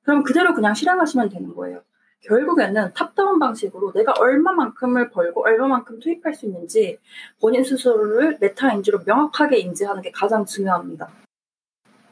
[0.01, 1.83] 그럼 그대로 그냥 실행하시면 되는 거예요.
[2.21, 6.97] 결국에는 탑다운 방식으로 내가 얼마만큼을 벌고 얼마만큼 투입할 수 있는지
[7.39, 11.09] 본인 스스로를 메타인지로 명확하게 인지하는 게 가장 중요합니다.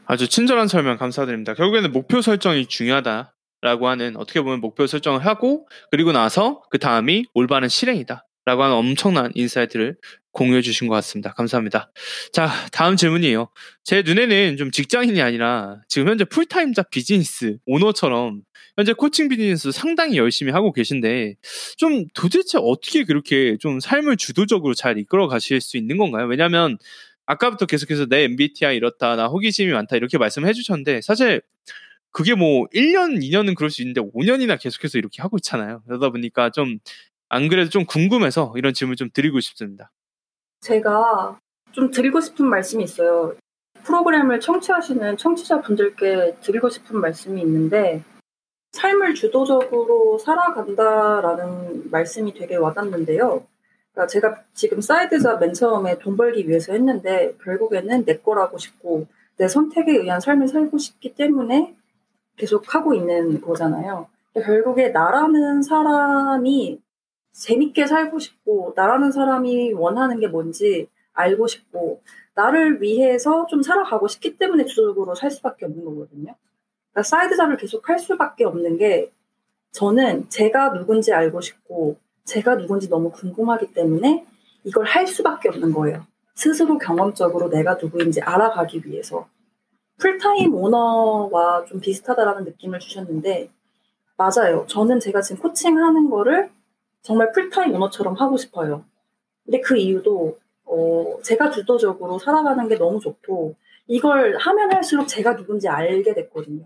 [0.05, 1.53] 아주 친절한 설명 감사드립니다.
[1.53, 3.33] 결국에는 목표 설정이 중요하다.
[3.61, 8.25] 라고 하는 어떻게 보면 목표 설정을 하고 그리고 나서 그 다음이 올바른 실행이다.
[8.45, 9.97] 라고 하는 엄청난 insight를
[10.31, 11.33] 공유해 주신 것 같습니다.
[11.33, 11.91] 감사합니다.
[12.31, 13.49] 자, 다음 질문이에요.
[13.83, 18.41] 제 눈에는 좀 직장인이 아니라 지금 현재 full-time job business owner처럼
[18.79, 21.35] 현재 coaching business 상당히 열심히 하고 계신데
[21.77, 26.25] 좀 도대체 어떻게 그렇게 좀 삶을 주도적으로 잘 이끌어 가실 수 있는 건가요?
[26.27, 26.77] 왜냐하면
[27.25, 31.41] 아까부터 계속해서 내 MBTI 이렇다, 나 호기심이 많다 이렇게 말씀해 주셨는데 사실
[32.11, 35.83] 그게 뭐 1년, 2년은 그럴 수 있는데 5년이나 계속해서 이렇게 하고 있잖아요.
[35.85, 36.79] 그러다 보니까 좀
[37.29, 39.91] 안 그래도 좀 궁금해서 이런 질문 좀 드리고 싶습니다.
[40.61, 41.39] 제가
[41.71, 43.35] 좀 드리고 싶은 말씀이 있어요.
[43.83, 48.03] 프로그램을 청취하시는 청취자분들께 드리고 싶은 말씀이 있는데
[48.71, 53.43] 삶을 주도적으로 살아간다라는 말씀이 되게 와닿는데요.
[53.93, 59.47] 그러니까 제가 지금 사이드자 맨 처음에 돈 벌기 위해서 했는데 결국에는 내 거라고 싶고 내
[59.47, 61.75] 선택에 의한 삶을 살고 싶기 때문에
[62.37, 64.07] 계속 하고 있는 거잖아요.
[64.33, 66.81] 결국에 나라는 사람이
[67.33, 72.01] 재밌게 살고 싶고, 나라는 사람이 원하는 게 뭔지 알고 싶고,
[72.35, 76.35] 나를 위해서 좀 살아가고 싶기 때문에 주도적으로 살 수밖에 없는 거거든요.
[76.99, 79.11] 그러니까 side job을 계속 할 수밖에 없는 게,
[79.71, 84.25] 저는 제가 누군지 알고 싶고, 제가 누군지 너무 궁금하기 때문에
[84.65, 86.05] 이걸 할 수밖에 없는 거예요.
[86.35, 89.27] 스스로 경험적으로 내가 누구인지 알아가기 위해서.
[89.97, 93.49] 풀타임 오너와 좀 비슷하다라는 느낌을 주셨는데,
[94.17, 94.65] 맞아요.
[94.67, 96.49] 저는 제가 지금 코칭하는 거를
[97.01, 98.83] 정말 풀타임 오너처럼 하고 싶어요.
[99.45, 103.55] 근데 그 이유도, 어, 제가 주도적으로 살아가는 게 너무 좋고,
[103.87, 106.65] 이걸 하면 할수록 제가 누군지 알게 됐거든요.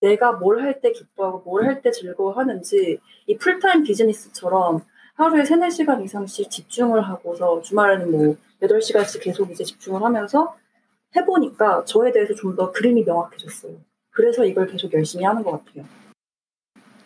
[0.00, 4.80] 내가 뭘 할 때 기뻐하고 뭘 할 때 즐거워하는지 이 풀타임 비즈니스처럼
[5.14, 10.56] 하루에 3, 4시간 이상씩 집중을 하고서 주말에는 뭐 8시간씩 계속 이제 집중을 하면서
[11.16, 13.76] 해보니까 저에 대해서 좀 더 그림이 명확해졌어요.
[14.10, 15.84] 그래서 이걸 계속 열심히 하는 것 같아요.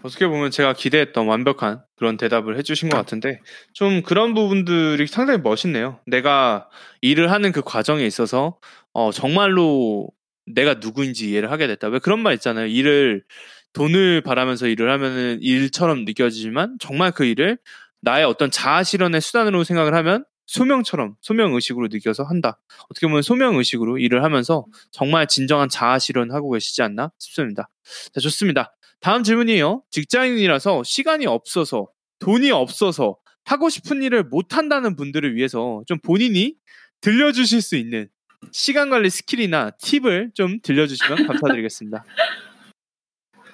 [0.03, 3.41] 어떻게 보면 제가 기대했던 완벽한 그런 대답을 해주신 것 같은데
[3.73, 5.99] 좀 그런 부분들이 상당히 멋있네요.
[6.07, 6.69] 내가
[7.01, 8.59] 일을 하는 그 과정에 있어서
[8.93, 10.09] 어, 정말로
[10.47, 11.89] 내가 누구인지 이해를 하게 됐다.
[11.89, 12.67] 왜 그런 말 있잖아요.
[12.67, 13.25] 일을
[13.73, 17.59] 돈을 바라면서 일을 하면은 일처럼 느껴지지만 정말 그 일을
[18.01, 22.61] 나의 어떤 자아 실현의 수단으로 생각을 하면 소명처럼 소명 의식으로 느껴서 한다.
[22.91, 27.71] 어떻게 보면 소명 의식으로 일을 하면서 정말 진정한 자아 실현하고 계시지 않나 싶습니다.
[28.13, 28.77] 자, 좋습니다.
[29.01, 29.83] 다음 질문이에요.
[29.91, 36.55] 직장인이라서 시간이 없어서 돈이 없어서 하고 싶은 일을 못 한다는 분들을 위해서 좀 본인이
[37.01, 38.09] 들려주실 수 있는
[38.53, 42.05] 시간 관리 skill이나 팁을 좀 들려주시면 감사드리겠습니다.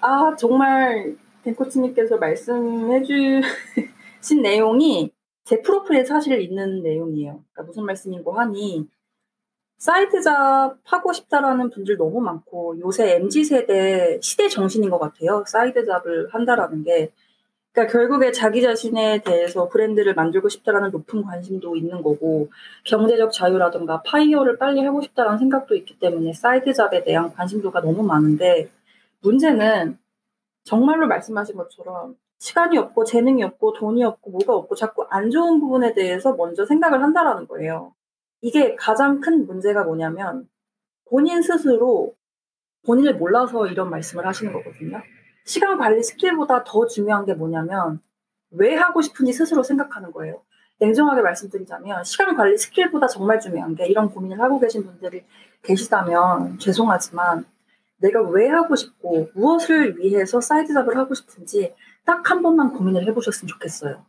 [0.00, 5.10] 아, 정말 댄코치님께서 말씀해 주신 내용이
[5.44, 7.44] 제 프로필에 사실 있는 내용이에요.
[7.52, 8.88] 그러니까 무슨 말씀인고 하니
[9.78, 15.42] side job 하고 싶다라는 분들 너무 많고 요새 MZ 세대 시대 정신인 것 같아요.
[15.46, 17.10] side job을 한다라는 게
[17.72, 22.50] 그러니까 결국에 자기 자신에 대해서 브랜드를 만들고 싶다라는 높은 관심도 있는 거고
[22.84, 28.68] 경제적 자유라든가 FIRE를 빨리 하고 싶다라는 생각도 있기 때문에 side job에 대한 관심도가 너무 많은데
[29.22, 29.98] 문제는
[30.64, 35.94] 정말로 말씀하신 것처럼 시간이 없고 재능이 없고 돈이 없고 뭐가 없고 자꾸 안 좋은 부분에
[35.94, 37.94] 대해서 먼저 생각을 한다라는 거예요.
[38.40, 40.48] 이게 가장 큰 문제가 뭐냐면
[41.08, 42.14] 본인 스스로
[42.86, 45.02] 본인을 몰라서 이런 말씀을 하시는 거거든요.
[45.50, 47.98] 시간 관리 skill보다 더 중요한 게 뭐냐면
[48.52, 50.42] 왜 하고 싶은지 스스로 생각하는 거예요.
[50.78, 55.24] 냉정하게 말씀드리자면 시간 관리 skill보다 정말 중요한 게 이런 고민을 하고 계신 분들이
[55.64, 57.44] 계시다면 죄송하지만
[57.96, 63.48] 내가 왜 하고 싶고 무엇을 위해서 side job을 하고 싶은지 딱 한 번만 고민을 해보셨으면
[63.48, 64.06] 좋겠어요.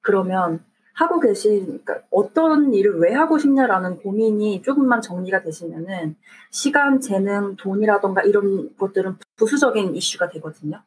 [0.00, 0.64] 그러면
[0.94, 6.14] 하고 계신 그러니까 어떤 일을 왜 하고 싶냐라는 고민이 조금만 정리가 되시면은
[6.52, 10.82] 시간, 재능, 돈이라던가 이런 것들은 부수적인 이슈가 되거든요.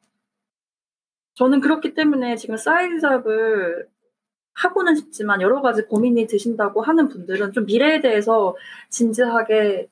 [1.33, 3.87] 저는 그렇기 때문에 지금 side job을
[4.53, 8.55] 하고는 싶지만 여러 가지 고민이 드신다고 하는 분들은 좀 미래에 대해서
[8.89, 9.89] 진지하게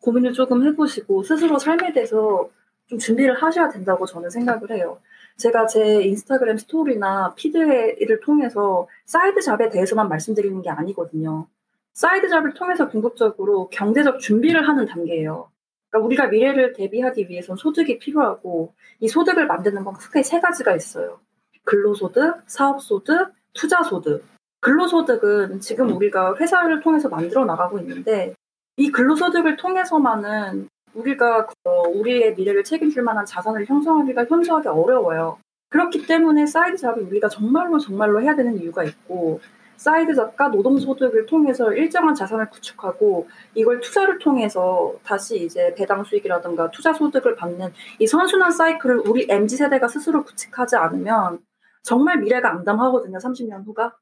[0.00, 2.50] 고민을 조금 해보시고 스스로 삶에 대해서
[2.86, 5.00] 좀 준비를 하셔야 된다고 저는 생각을 해요.
[5.36, 11.46] 제가 제 인스타그램 스토리나 feed를 통해서 side job에 대해서만 말씀드리는 게 아니거든요.
[11.92, 15.49] side job을 통해서 궁극적으로 경제적 준비를 하는 단계예요.
[15.90, 21.20] 그러니까 우리가 미래를 대비하기 위해선 소득이 필요하고 이 소득을 만드는 건 크게 세 가지가 있어요.
[21.64, 24.24] 근로소득, 사업소득, 투자소득.
[24.60, 28.34] 근로소득은 지금 우리가 회사를 통해서 만들어 나가고 있는데
[28.76, 35.38] 이 근로소득을 통해서만은 우리가 어, 우리의 미래를 책임질 만한 자산을 형성하기가 현저하게 어려워요.
[35.70, 39.40] 그렇기 때문에 side job을 우리가 정말로 정말로 해야 되는 이유가 있고
[39.80, 46.70] side job과 노동 소득을 통해서 일정한 자산을 구축하고 이걸 투자를 통해서 다시 이제 배당 수익이라든가
[46.70, 51.38] 투자 소득을 받는 이 선순환 사이클을 우리 MZ 세대가 스스로 구축하지 않으면
[51.82, 53.16] 정말 미래가 암담하거든요.
[53.16, 53.96] 30년 후가.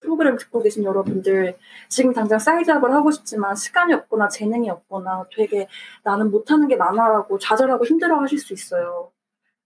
[0.00, 1.56] 프로그램 듣고 계신 여러분들
[1.88, 5.66] 지금 당장 side job을 하고 싶지만 시간이 없거나 재능이 없거나 되게
[6.04, 9.10] 나는 못하는 게 많아라고 좌절하고 힘들어하실 수 있어요.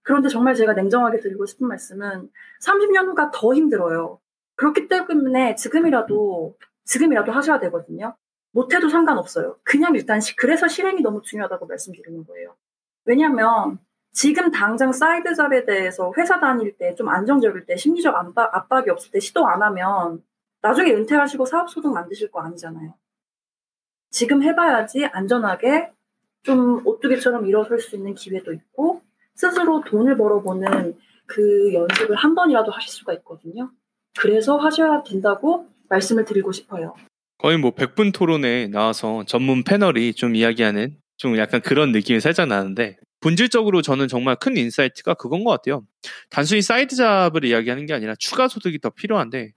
[0.01, 2.31] 그런데 정말 제가 냉정하게 드리고 싶은 말씀은
[2.65, 4.19] 30년 후가 더 힘들어요.
[4.55, 8.15] 그렇기 때문에 지금이라도 지금이라도 하셔야 되거든요.
[8.51, 9.57] 못해도 상관없어요.
[9.63, 12.55] 그냥 일단 시, 그래서 실행이 너무 중요하다고 말씀드리는 거예요.
[13.05, 13.79] 왜냐하면
[14.11, 19.11] 지금 당장 side job에 대해서 회사 다닐 때 좀 안정적일 때 심리적 압박, 압박이 없을
[19.11, 20.23] 때 시도 안 하면
[20.61, 22.93] 나중에 은퇴하시고 사업 소득 만드실 거 아니잖아요.
[24.11, 25.91] 지금 해봐야지 안전하게
[26.43, 29.01] 좀 오뚜기처럼 일어설 수 있는 기회도 있고
[29.33, 33.71] 스스로 돈을 벌어보는 그 연습을 한 번이라도 하실 수가 있거든요.
[34.17, 36.95] 그래서 하셔야 된다고 말씀을 드리고 싶어요.
[37.37, 42.97] 거의 뭐 100분 토론에 나와서 전문 패널이 좀 이야기하는 좀 약간 그런 느낌이 살짝 나는데
[43.19, 45.83] 본질적으로 저는 정말 큰 insight가 그건 것 같아요.
[46.29, 49.51] 단순히 side job을 이야기하는 게 아니라 추가 소득이 더 필요한데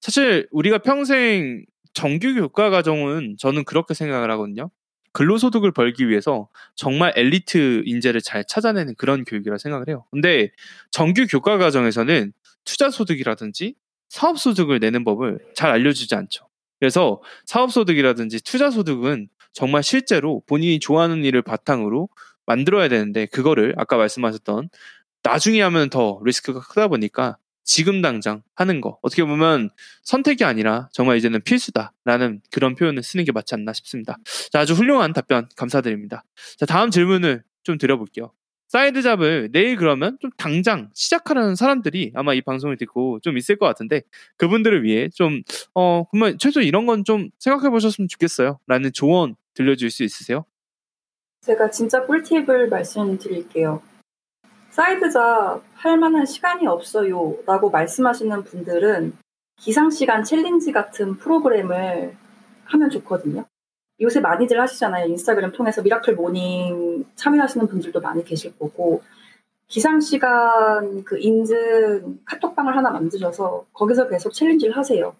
[0.00, 4.70] 사실 우리가 평생 정규 교과 과정은 저는 그렇게 생각을 하거든요.
[5.12, 10.06] 근로소득을 벌기 위해서 정말 엘리트 인재를 잘 찾아내는 그런 교육이라 생각을 해요.
[10.10, 10.50] 근데
[10.90, 12.32] 정규 교과 과정에서는
[12.64, 13.74] 투자소득이라든지
[14.10, 16.46] 사업소득을 내는 법을 잘 알려주지 않죠.
[16.78, 22.08] 그래서 사업소득이라든지 투자소득은 정말 실제로 본인이 좋아하는 일을 바탕으로
[22.46, 24.68] 만들어야 되는데 그거를 아까 말씀하셨던
[25.22, 29.70] 나중에 하면 더 리스크가 크다 보니까 지금 당장 하는 거 어떻게 보면
[30.02, 34.16] 선택이 아니라 정말 이제는 필수다라는 그런 표현을 쓰는 게 맞지 않나 싶습니다.
[34.50, 36.24] 자, 아주 훌륭한 답변 감사드립니다.
[36.58, 38.32] 자, 다음 질문을 좀 드려볼게요.
[38.70, 43.66] side job을 내일 그러면 좀 당장 시작하려는 사람들이 아마 이 방송을 듣고 좀 있을 것
[43.66, 44.02] 같은데
[44.36, 45.42] 그분들을 위해 좀,
[45.74, 48.60] 어, 그러면 최소 이런 건 좀 생각해 보셨으면 좋겠어요.
[48.68, 50.44] 라는 조언 들려줄 수 있으세요?
[51.40, 53.82] 제가 진짜 꿀팁을 말씀드릴게요.
[54.70, 59.14] side job 할 만한 시간이 없어요 라고 말씀하시는 분들은
[59.56, 62.14] 기상시간 challenge 같은 프로그램을
[62.66, 63.46] 하면 좋거든요.
[64.00, 65.06] 요새 많이들 하시잖아요.
[65.06, 69.02] 인스타그램 통해서 miracle morning 참여하시는 분들도 많이 계실 거고
[69.66, 75.14] 기상시간 그 인증 카톡방을 하나 만드셔서 거기서 계속 challenge를 하세요.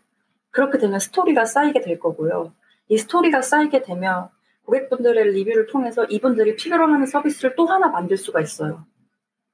[0.50, 2.52] 그렇게 되면 스토리가 쌓이게 될 거고요.
[2.88, 4.28] 이 스토리가 쌓이게 되면
[4.64, 8.84] 고객분들의 리뷰를 통해서 이분들이 필요로 하는 서비스를 또 하나 만들 수가 있어요.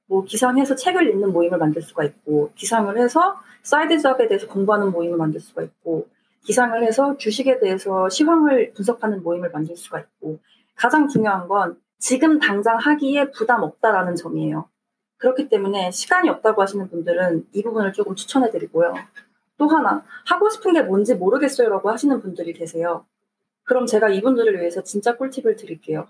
[0.07, 5.17] 뭐 기상해서 책을 읽는 모임을 만들 수가 있고 기상을 해서 side job에 대해서 공부하는 모임을
[5.17, 6.07] 만들 수가 있고
[6.47, 10.39] 기상을 해서 주식에 대해서 시황을 분석하는 모임을 만들 수가 있고
[10.75, 14.69] 가장 중요한 건 지금 당장 하기에 부담 없다라는 점이에요.
[15.17, 18.93] 그렇기 때문에 시간이 없다고 하시는 분들은 이 부분을 조금 추천해 드리고요.
[19.57, 23.05] 또 하나 하고 싶은 게 뭔지 모르겠어요 라고 하시는 분들이 계세요.
[23.63, 26.07] 그럼 제가 이분들을 위해서 진짜 꿀팁을 드릴게요.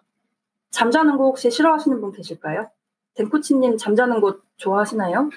[0.70, 2.70] 잠자는 거 혹시 싫어하시는 분 계실까요?
[3.16, 5.32] 댕코치님 잠자는 거 좋아하시나요?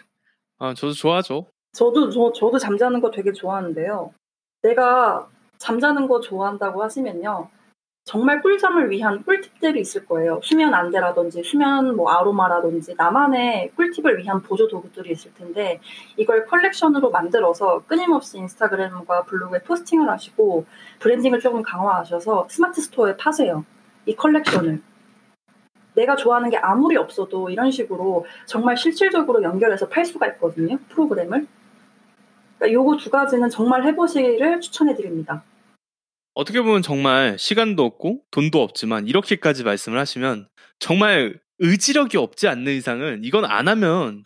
[0.58, 1.46] 아, 저도 좋아하죠.
[1.72, 4.12] 저도 저, 저도 잠자는 거 되게 좋아하는데요.
[4.62, 7.48] 내가 잠자는 거 좋아한다고 하시면요.
[8.04, 10.40] 정말 꿀잠을 위한 꿀팁들이 있을 거예요.
[10.42, 15.80] 수면 안대라든지 수면 뭐 아로마라든지 나만의 꿀팁을 위한 보조 도구들이 있을 텐데
[16.16, 20.64] 이걸 컬렉션으로 만들어서 끊임없이 인스타그램과 블로그에 포스팅을 하시고
[20.98, 23.64] branding을 조금 강화하셔서 스마트 스토어에 파세요.
[24.06, 24.82] 이 컬렉션을.
[25.94, 30.78] 내가 좋아하는 게 아무리 없어도 이런 식으로 정말 실질적으로 연결해서 팔 수가 있거든요.
[30.88, 31.46] 프로그램을.
[32.60, 35.42] 그러니까 요거 두 가지는 정말 해보시기를 추천해 드립니다.
[36.34, 40.46] 어떻게 보면 정말 시간도 없고 돈도 없지만 이렇게까지 말씀을 하시면
[40.78, 44.22] 정말 의지력이 없지 않는 이상은 이건 안 하면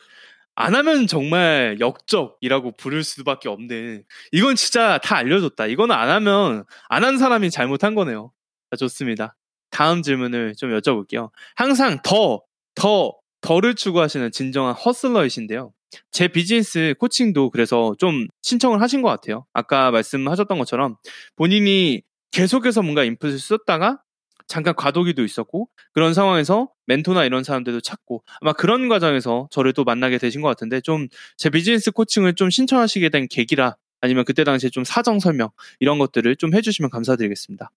[0.57, 5.67] 안 하면 정말 역적이라고 부를 수밖에 없는 이건 진짜 다 알려줬다.
[5.67, 8.33] 이건 안 하면 안 한 사람이 잘못한 거네요.
[8.71, 9.37] 자, 좋습니다.
[9.71, 11.31] 다음 질문을 좀 여쭤볼게요.
[11.57, 12.43] 항상 더,
[12.77, 15.73] 더, 더를 추구하시는 진정한 허슬러이신데요.
[16.11, 19.47] 제 비즈니스 코칭도 그래서 좀 신청을 하신 것 같아요.
[19.53, 20.97] 아까 말씀하셨던 것처럼
[21.37, 24.01] 본인이 계속해서 뭔가 인풋을 썼다가
[24.47, 30.19] 잠깐 과도기도 있었고 그런 상황에서 멘토나 이런 사람들도 찾고 아마 그런 과정에서 저를 또 만나게
[30.19, 34.85] 되신 것 같은데 좀 제 비즈니스 코칭을 좀 신청하시게 된 계기라 아니면 그때 당시에 좀
[34.85, 35.49] 사정 설명
[35.81, 37.71] 이런 것들을 좀 해주시면 감사드리겠습니다.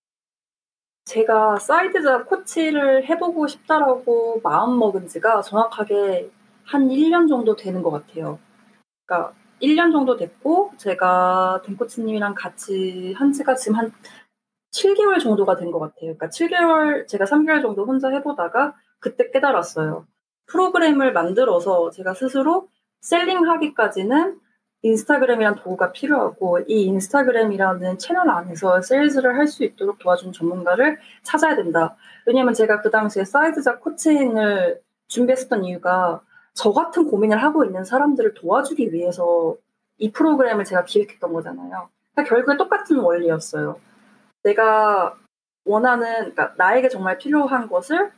[1.05, 6.29] 제가 side job 코치를 해보고 싶다라고 마음 먹은 지가 정확하게
[6.67, 8.39] 한 1년 정도 되는 것 같아요.
[9.05, 13.91] 그러니까 1년 정도 됐고 제가 댕코치님이랑 같이 한 지가 지금 한
[14.73, 16.15] 7개월 정도가 된 것 같아요.
[16.15, 20.05] 그러니까 7개월 제가 3개월 정도 혼자 해보다가 그때 깨달았어요.
[20.47, 22.69] 프로그램을 만들어서 제가 스스로
[23.01, 24.39] 셀링하기까지는
[24.83, 31.95] 인스타그램이란 도구가 필요하고 이 인스타그램이라는 채널 안에서 세일즈를 할 수 있도록 도와준 전문가를 찾아야 된다.
[32.25, 36.21] 왜냐면 제가 그 당시에 사이드작 코칭을 준비했었던 이유가
[36.57, 39.55] 저 같은 고민을 하고 있는 사람들을 도와주기 위해서
[39.99, 41.89] 이 프로그램을 제가 기획했던 거잖아요.
[42.13, 43.79] 그러니까 결국에 똑같은 원리였어요.
[44.41, 45.15] 내가
[45.65, 48.11] 원하는, 그러니까 나에게 정말 필요한 것을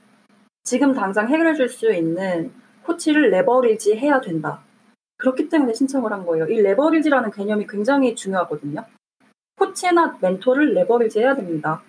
[0.63, 2.53] 지금 당장 해결해 줄 수 있는
[2.85, 4.61] 코치를 레버리지 해야 된다.
[5.17, 6.45] 그렇기 때문에 신청을 한 거예요.
[6.47, 8.85] 이 레버리지라는 개념이 굉장히 중요하거든요.
[9.57, 11.81] 코치나 멘토를 레버리지 해야 됩니다.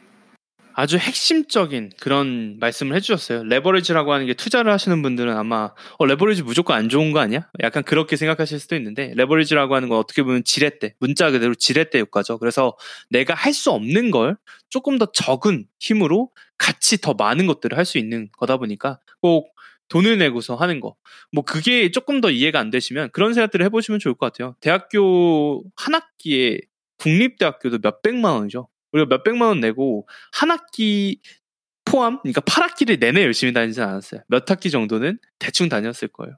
[0.74, 3.44] 아주 핵심적인 그런 말씀을 해주셨어요.
[3.44, 7.48] 레버리지라고 하는 게 투자를 하시는 분들은 아마 어, 레버리지 무조건 안 좋은 거 아니야?
[7.62, 12.38] 약간 그렇게 생각하실 수도 있는데 레버리지라고 하는 건 어떻게 보면 지렛대, 문자 그대로 지렛대 효과죠.
[12.38, 12.76] 그래서
[13.10, 14.36] 내가 할 수 없는 걸
[14.70, 19.52] 조금 더 적은 힘으로 같이 더 많은 것들을 할 수 있는 거다 보니까 꼭
[19.88, 20.94] 돈을 내고서 하는 거.
[21.32, 24.54] 뭐 그게 조금 더 이해가 안 되시면 그런 생각들을 해보시면 좋을 것 같아요.
[24.60, 26.60] 대학교 한 학기에
[26.98, 28.68] 국립대학교도 몇백만 원이죠.
[28.92, 31.20] 우리가 몇 백만 원 내고 한 학기
[31.84, 34.22] 포함, 그러니까 8학기를 내내 열심히 다니진 않았어요.
[34.28, 36.36] 몇 학기 정도는 대충 다녔을 거예요.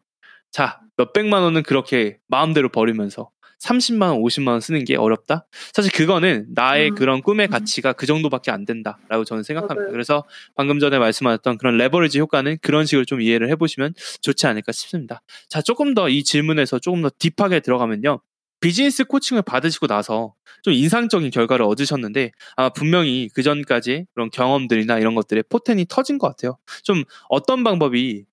[0.51, 3.31] 자, 몇 백만 원은 그렇게 마음대로 버리면서
[3.63, 5.47] 30만 원, 50만 원 쓰는 게 어렵다?
[5.73, 6.95] 사실 그거는 나의 음.
[6.97, 7.51] 그런 꿈의 음.
[7.51, 9.83] 가치가 그 정도밖에 안 된다라고 저는 생각합니다.
[9.83, 9.93] 맞아요.
[9.93, 10.25] 그래서
[10.57, 15.23] 방금 전에 말씀하셨던 그런 레버리지 효과는 그런 식으로 좀 이해를 해보시면 좋지 않을까 싶습니다.
[15.49, 18.21] 자, 조금 더 이 질문에서 조금 더 deep하게 들어가면요.
[18.63, 25.15] 비즈니스 코칭을 받으시고 나서 좀 인상적인 결과를 얻으셨는데 아마 분명히 그 전까지 그런 경험들이나 이런
[25.15, 26.57] 것들에 포텐이 터진 것 같아요.
[26.85, 28.25] 좀 어떤 방법이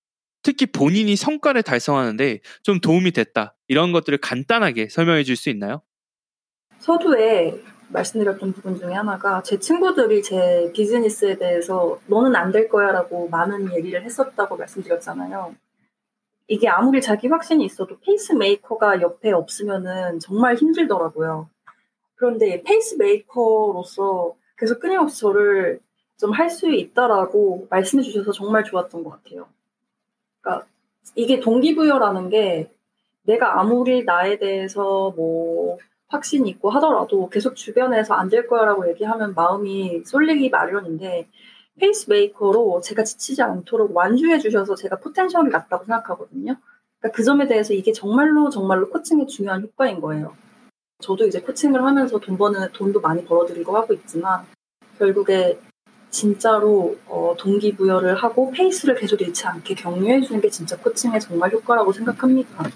[0.43, 5.81] 특히 본인이 성과를 달성하는데 좀 도움이 됐다 이런 것들을 간단하게 설명해 줄 수 있나요?
[6.79, 7.59] 서두에
[7.89, 13.73] 말씀드렸던 부분 중에 하나가 제 친구들이 제 비즈니스에 대해서 너는 안 될 거야 라고 많은
[13.75, 15.55] 얘기를 했었다고 말씀드렸잖아요.
[16.49, 21.47] 이게 아무리 자기 확신이 있어도 페이스메이커가 옆에 없으면은 정말 힘들더라고요.
[22.15, 25.79] 그런데 페이스메이커로서 계속 끊임없이 저를
[26.17, 29.47] 좀 할 수 있다라고 말씀해 주셔서 정말 좋았던 것 같아요.
[30.41, 30.67] 그러니까
[31.15, 32.71] 이게 동기부여라는 게
[33.23, 35.77] 내가 아무리 나에 대해서 뭐
[36.09, 41.27] 확신이 있고 하더라도 계속 주변에서 안 될 거야라고 얘기하면 마음이 쏠리기 마련인데
[41.79, 46.55] 페이스메이커로 제가 지치지 않도록 완주해 주셔서 제가 potential이 낮다고 생각하거든요.
[46.99, 50.35] 그러니까 그 점에 대해서 이게 정말로 정말로 코칭의 중요한 효과인 거예요.
[51.01, 54.45] 저도 이제 코칭을 하면서 돈 버는 돈도 많이 벌어들이고 하고 있지만
[54.97, 55.57] 결국에
[56.11, 61.93] 진짜로 어, 동기부여를 하고 페이스를 계속 잃지 않게 격려해 주는 게 진짜 코칭의 정말 효과라고
[61.93, 62.69] 생각합니다.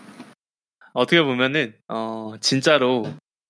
[0.93, 3.03] 어떻게 보면은 어 진짜로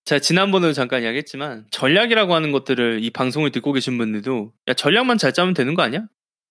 [0.05, 5.33] 제가 지난번에도 잠깐 이야기했지만 전략이라고 하는 것들을 이 방송을 듣고 계신 분들도 야 전략만 잘
[5.33, 6.05] 짜면 되는 거 아니야?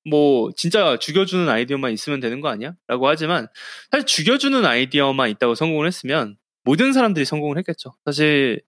[0.09, 2.75] 뭐 진짜 죽여주는 아이디어만 있으면 되는 거 아니야?
[2.89, 3.47] 라고 하지만
[3.91, 7.95] 사실 죽여주는 아이디어만 있다고 성공을 했으면 모든 사람들이 성공을 했겠죠.
[8.07, 8.63] 사실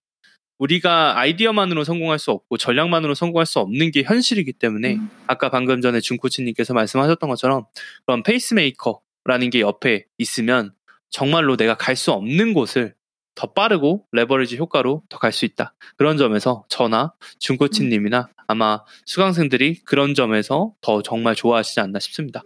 [0.59, 5.09] 우리가 아이디어만으로 성공할 수 없고 전략만으로 성공할 수 없는 게 현실이기 때문에 음.
[5.27, 7.65] 아까 방금 전에 준코치님께서 말씀하셨던 것처럼
[8.05, 10.73] 그런 페이스메이커라는 게 옆에 있으면
[11.09, 12.93] 정말로 내가 갈 수 없는 곳을
[13.35, 15.73] 더 빠르고 레버리지 효과로 더 갈 수 있다.
[15.97, 22.43] 그런 점에서 저나 준코치님이나 아마 수강생들이 그런 점에서 더 정말 좋아하시지 않나 싶습니다.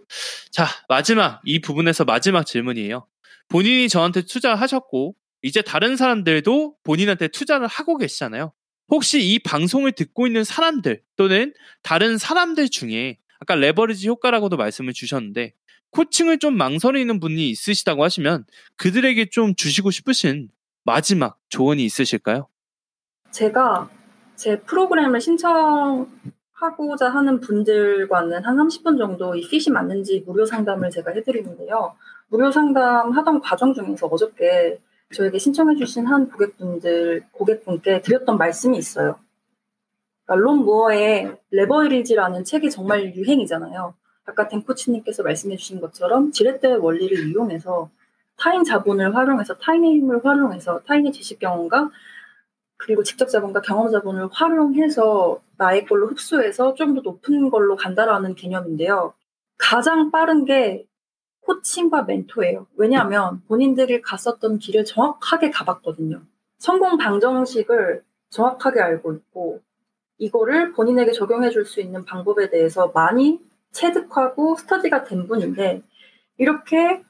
[0.50, 3.06] 자, 마지막, 이 부분에서 마지막 질문이에요.
[3.48, 8.52] 본인이 저한테 투자하셨고, 이제 다른 사람들도 본인한테 투자를 하고 계시잖아요.
[8.88, 15.52] 혹시 이 방송을 듣고 있는 사람들 또는 다른 사람들 중에 아까 레버리지 효과라고도 말씀을 주셨는데
[15.90, 18.44] 코칭을 좀 망설이는 분이 있으시다고 하시면
[18.76, 20.48] 그들에게 좀 주시고 싶으신
[20.84, 22.48] 마지막 조언이 있으실까요?
[23.30, 23.88] 제가
[24.36, 26.06] 제 프로그램을 신청하고자
[27.10, 31.94] 하는 분들과는 한 30분 정도 이 핏이 맞는지 무료 상담을 제가 해드리는데요.
[32.28, 34.78] 무료 상담 하던 과정 중에서 어저께
[35.14, 39.18] 저에게 신청해주신 한 고객분들, 고객분께 드렸던 말씀이 있어요.
[40.24, 43.94] 그러니까 론 무어의 레버리지라는 책이 정말 유행이잖아요.
[44.26, 47.90] 아까 댕코치님께서 말씀해주신 것처럼 지렛대 원리를 이용해서
[48.40, 51.90] 타인 자본을 활용해서 타인의 힘을 활용해서 타인의 지식 경험과
[52.78, 59.12] 그리고 직접 자본과 경험 자본을 활용해서 나의 걸로 흡수해서 좀 더 높은 걸로 간다라는 개념인데요.
[59.58, 60.86] 가장 빠른 게
[61.42, 62.66] 코칭과 멘토예요.
[62.76, 66.22] 왜냐하면 본인들이 갔었던 길을 정확하게 가봤거든요.
[66.58, 69.60] 성공 방정식을 정확하게 알고 있고
[70.18, 73.40] 이거를 본인에게 적용해 줄 수 있는 방법에 대해서 많이
[73.72, 75.82] 체득하고 스터디가 된 분인데
[76.38, 77.02] 이렇게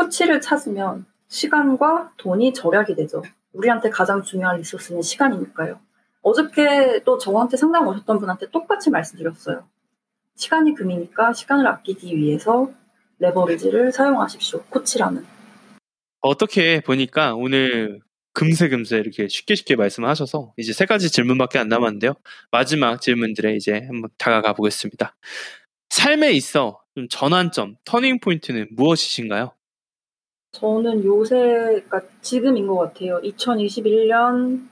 [0.00, 3.22] 코치를 찾으면 시간과 돈이 절약이 되죠.
[3.52, 5.78] 우리한테 가장 중요한 리소스는 시간이니까요.
[6.22, 9.68] 어저께 또 저한테 상담 오셨던 분한테 똑같이 말씀드렸어요.
[10.36, 12.70] 시간이 금이니까 시간을 아끼기 위해서
[13.18, 14.62] 레버리지를 사용하십시오.
[14.70, 15.26] 코치라는.
[16.22, 18.00] 어떻게 보니까 오늘
[18.32, 22.14] 금세 금세 이렇게 쉽게 쉽게 말씀하셔서 이제 세 가지 질문밖에 안 남았는데요.
[22.50, 25.14] 마지막 질문들에 이제 한번 다가가 보겠습니다.
[25.90, 29.52] 삶에 있어 좀 전환점, 터닝 포인트는 무엇이신가요?
[30.52, 33.20] 저는 요새, 그러니까 지금인 것 같아요.
[33.22, 34.66] 2021년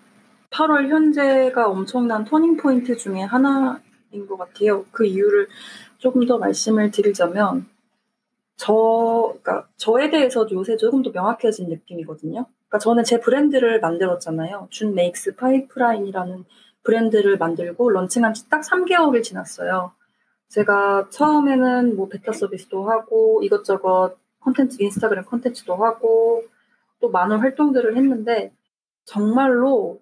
[0.50, 4.84] 8월 현재가 엄청난 터닝 포인트 중에 하나인 것 같아요.
[4.90, 5.48] 그 이유를
[5.98, 7.66] 조금 더 말씀을 드리자면,
[8.56, 12.46] 저, 그러니까 저에 대해서 요새 조금 더 명확해진 느낌이거든요.
[12.68, 14.66] 그러니까 저는 제 브랜드를 만들었잖아요.
[14.70, 16.44] Jun Makes Pipeline이라는
[16.82, 19.92] 브랜드를 만들고 launching한 지 딱 3개월이 지났어요.
[20.48, 24.16] 제가 처음에는 뭐 베타 서비스도 하고 이것저것
[24.48, 26.44] 컨텐츠, 인스타그램 컨텐츠도 하고
[27.00, 28.52] 또 많은 활동들을 했는데
[29.04, 30.00] 정말로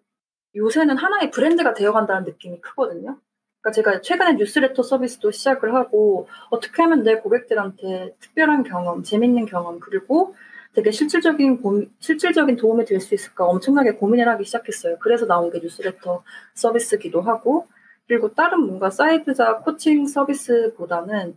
[0.54, 3.18] 요새는 하나의 브랜드가 되어간다는 느낌이 크거든요.
[3.60, 9.80] 그러니까 제가 최근에 뉴스레터 서비스도 시작을 하고 어떻게 하면 내 고객들한테 특별한 경험, 재밌는 경험
[9.80, 10.34] 그리고
[10.74, 14.98] 되게 실질적인 고, 실질적인 도움이 될 수 있을까 엄청나게 고민을 하기 시작했어요.
[15.00, 16.22] 그래서 나온 게 뉴스레터
[16.54, 17.66] 서비스기도 하고
[18.06, 21.36] 그리고 다른 뭔가 사이드자 코칭 서비스보다는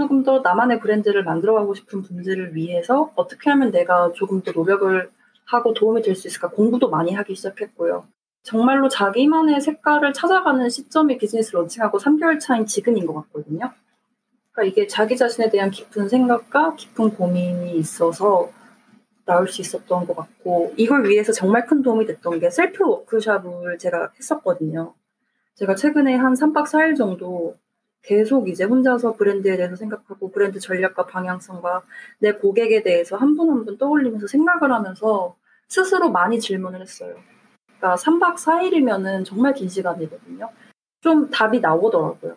[0.00, 5.10] 조금 더 나만의 브랜드를 만들어가고 싶은 분들을 위해서 어떻게 하면 내가 조금 더 노력을
[5.44, 8.06] 하고 도움이 될 수 있을까 공부도 많이 하기 시작했고요.
[8.42, 13.70] 정말로 자기만의 색깔을 찾아가는 시점이 비즈니스 launching하고 3개월 차인 지금인 것 같거든요.
[14.52, 18.50] 그러니까 이게 자기 자신에 대한 깊은 생각과 깊은 고민이 있어서
[19.26, 24.12] 나올 수 있었던 것 같고 이걸 위해서 정말 큰 도움이 됐던 게 셀프 워크샵을 제가
[24.18, 24.94] 했었거든요.
[25.56, 27.54] 제가 최근에 한 3박 4일 정도
[28.02, 31.82] 계속 이제 혼자서 브랜드에 대해서 생각하고 브랜드 전략과 방향성과
[32.18, 35.36] 내 고객에 대해서 한분 한 분 떠올리면서 생각을 하면서
[35.68, 37.16] 스스로 많이 질문을 했어요.
[37.78, 40.50] 그러니까 3박 4일이면은 정말 긴 시간이거든요.
[41.02, 42.36] 좀 답이 나오더라고요.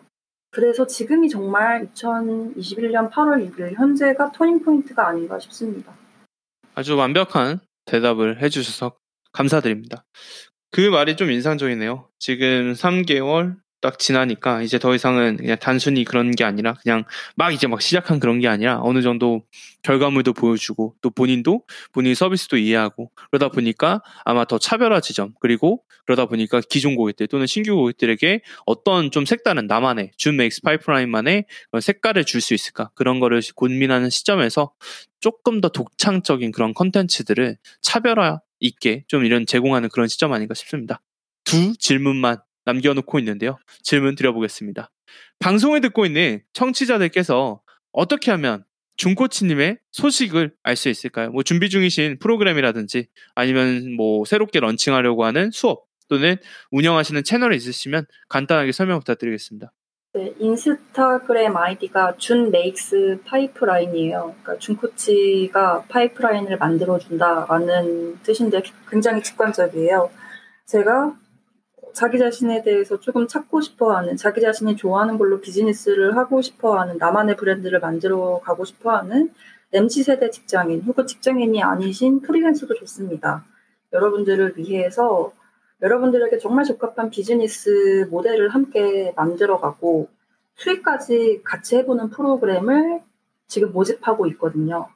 [0.50, 5.92] 그래서 지금이 정말 2021년 8월 6일 현재가 터닝 포인트가 아닌가 싶습니다.
[6.74, 8.96] 아주 완벽한 대답을 해주셔서
[9.32, 10.04] 감사드립니다.
[10.70, 12.08] 그 말이 좀 인상적이네요.
[12.18, 17.04] 지금 3개월 딱 지나니까 이제 더 이상은 그냥 단순히 그런 게 아니라 그냥
[17.36, 19.42] 막 이제 막 시작한 그런 게 아니라 어느 정도
[19.82, 26.24] 결과물도 보여주고 또 본인도 본인 서비스도 이해하고 그러다 보니까 아마 더 차별화 지점 그리고 그러다
[26.24, 31.44] 보니까 기존 고객들 또는 신규 고객들에게 어떤 좀 색다른 나만의 준 메이크스 파이프라인만의
[31.78, 34.72] 색깔을 줄 수 있을까 그런 거를 고민하는 시점에서
[35.20, 41.02] 조금 더 독창적인 그런 컨텐츠들을 차별화 있게 좀 이런 제공하는 그런 시점 아닌가 싶습니다.
[41.44, 43.58] 두 질문만 남겨놓고 있는데요.
[43.82, 44.90] 질문 드려보겠습니다.
[45.38, 47.60] 방송을 듣고 있는 청취자들께서
[47.92, 48.64] 어떻게 하면
[48.96, 51.30] 준코치님의 소식을 알 수 있을까요?
[51.30, 56.36] 뭐 준비 중이신 프로그램이라든지 아니면 뭐 새롭게 launching하려고 하는 수업 또는
[56.70, 59.72] 운영하시는 채널이 있으시면 간단하게 설명 부탁드리겠습니다.
[60.14, 64.36] 네, 인스타그램 아이디가 Jun Makes Pipeline이에요.
[64.42, 70.10] 그러니까 준 코치가 파이프라인을 만들어준다라는 뜻인데 굉장히 직관적이에요.
[70.66, 71.16] 제가
[71.94, 76.98] 자기 자신에 대해서 조금 찾고 싶어 하는, 자기 자신이 좋아하는 걸로 비즈니스를 하고 싶어 하는,
[76.98, 79.30] 나만의 브랜드를 만들어 가고 싶어 하는
[79.72, 83.44] MZ세대 직장인, 혹은 직장인이 아니신 프리랜서도 좋습니다.
[83.92, 85.32] 여러분들을 위해서
[85.82, 90.08] 여러분들에게 정말 적합한 비즈니스 모델을 함께 만들어가고
[90.56, 93.00] 수익까지 같이 해보는 프로그램을
[93.46, 94.88] 지금 모집하고 있거든요.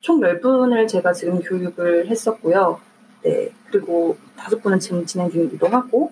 [0.00, 2.80] 총 10분을 제가 지금 교육을 했었고요.
[3.22, 3.52] 네.
[3.70, 6.10] 그리고 다섯 분은 지금 진행 중이기도 하고,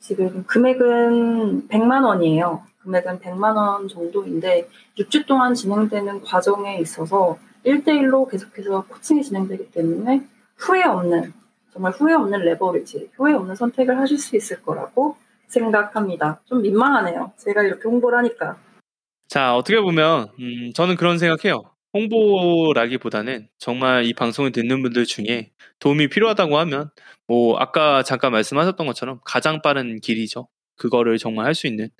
[0.00, 2.62] 지금 금액은 100만 원이에요.
[2.82, 10.26] 금액은 100만 원 정도인데 6주 동안 진행되는 과정에 있어서 1대1로 계속해서 코칭이 진행되기 때문에
[10.56, 11.32] 후회 없는
[11.72, 16.40] 정말 후회 없는 레버리지, 후회 없는 선택을 하실 수 있을 거라고 생각합니다.
[16.46, 17.32] 좀 민망하네요.
[17.36, 18.56] 제가 이렇게 홍보를 하니까.
[19.28, 21.69] 자, 어떻게 보면 음, 저는 그런 생각해요.
[21.94, 26.90] 홍보라기보다는 정말 이 방송을 듣는 분들 중에 도움이 필요하다고 하면
[27.26, 30.48] 뭐 아까 잠깐 말씀하셨던 것처럼 가장 빠른 길이죠.
[30.76, 31.90] 그거를 정말 할 수 있는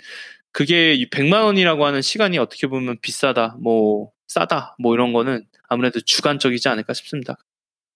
[0.53, 6.68] 그게 100만 원이라고 하는 시간이 어떻게 보면 비싸다, 뭐 싸다, 뭐 이런 거는 아무래도 주관적이지
[6.68, 7.36] 않을까 싶습니다.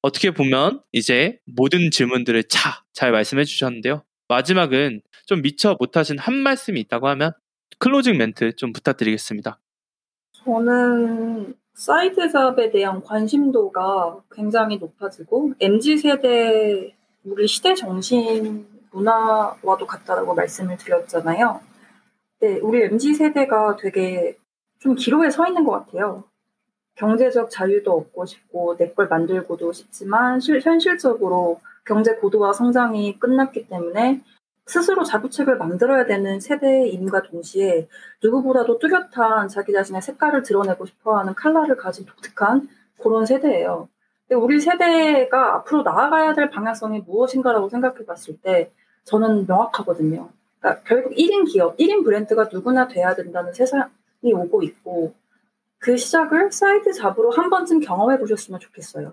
[0.03, 4.05] 어떻게 보면 이제 모든 질문들을 차, 잘 말씀해 주셨는데요.
[4.29, 7.33] 마지막은 좀 미처 못하신 한 말씀이 있다고 하면
[7.79, 9.59] closing 멘트 좀 부탁드리겠습니다.
[10.45, 16.95] 저는 side job에 대한 관심도가 굉장히 높아지고 MZ 세대
[17.25, 21.61] 우리 시대 정신 문화와도 같다라고 말씀을 드렸잖아요.
[22.41, 24.37] 네, 우리 MZ 세대가 되게
[24.79, 26.25] 좀 기로에 서 있는 것 같아요.
[26.97, 34.23] 경제적 자유도 얻고 싶고 내 걸 만들고도 싶지만 실, 현실적으로 경제 고도화 성장이 끝났기 때문에
[34.67, 37.89] 스스로 자부책을 만들어야 되는 세대임과 동시에
[38.23, 43.89] 누구보다도 뚜렷한 자기 자신의 색깔을 드러내고 싶어하는 칼라를 가진 독특한 그런 세대예요.
[44.27, 48.71] 근데 우리 세대가 앞으로 나아가야 될 방향성이 무엇인가라고 생각해 봤을 때
[49.05, 50.31] 저는 명확하거든요.
[50.59, 55.15] 그러니까 결국 1인 기업, 1인 브랜드가 누구나 돼야 된다는 세상이 오고 있고
[55.79, 59.13] 그 시작을 side job으로 한 번쯤 경험해 보셨으면 좋겠어요.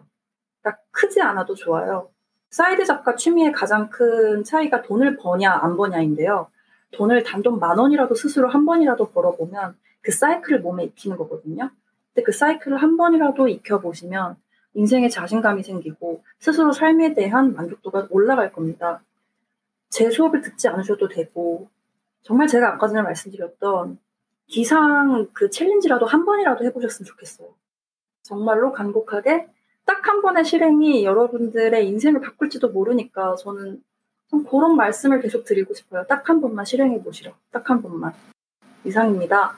[0.61, 2.09] 그러니까 크지 않아도 좋아요.
[2.51, 6.47] side job과 취미의 가장 큰 차이가 돈을 버냐 안 버냐인데요.
[6.91, 11.71] 돈을 단돈 만 원이라도 스스로 한 번이라도 벌어보면 그 사이클을 몸에 익히는 거거든요.
[12.13, 14.35] 근데 그 사이클을 한 번이라도 익혀보시면
[14.73, 19.01] 인생에 자신감이 생기고 스스로 삶에 대한 만족도가 올라갈 겁니다.
[19.89, 21.69] 제 수업을 듣지 않으셔도 되고
[22.21, 23.97] 정말 제가 아까 전에 말씀드렸던
[24.47, 27.47] 기상 그 챌린지라도 한 번이라도 해보셨으면 좋겠어요.
[28.23, 29.47] 정말로 간곡하게
[29.91, 33.81] 딱 한 번의 실행이 여러분들의 인생을 바꿀지도 모르니까 저는
[34.29, 36.05] 좀 그런 말씀을 계속 드리고 싶어요.
[36.07, 37.33] 딱 한 번만 실행해 보시라.
[37.51, 38.13] 딱 한 번만.
[38.85, 39.57] 이상입니다.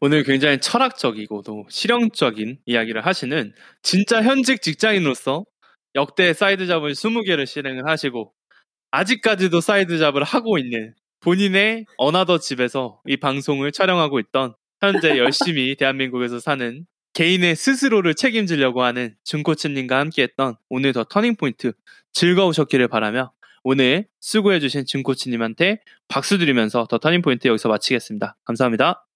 [0.00, 3.52] 오늘 굉장히 철학적이고도 실용적인 이야기를 하시는
[3.82, 5.44] 진짜 현직 직장인으로서
[5.96, 8.32] 역대 side job을 20개를 실행을 하시고
[8.92, 16.38] 아직까지도 side job을 하고 있는 본인의 another 집에서 이 방송을 촬영하고 있던 현재 열심히 대한민국에서
[16.38, 21.72] 사는 개인의 스스로를 책임지려고 하는 준코치님과 함께했던 오늘 더 터닝포인트
[22.12, 28.36] 즐거우셨기를 바라며 오늘 수고해주신 준코치님한테 박수 드리면서 더 터닝포인트 여기서 마치겠습니다.
[28.44, 29.06] 감사합니다.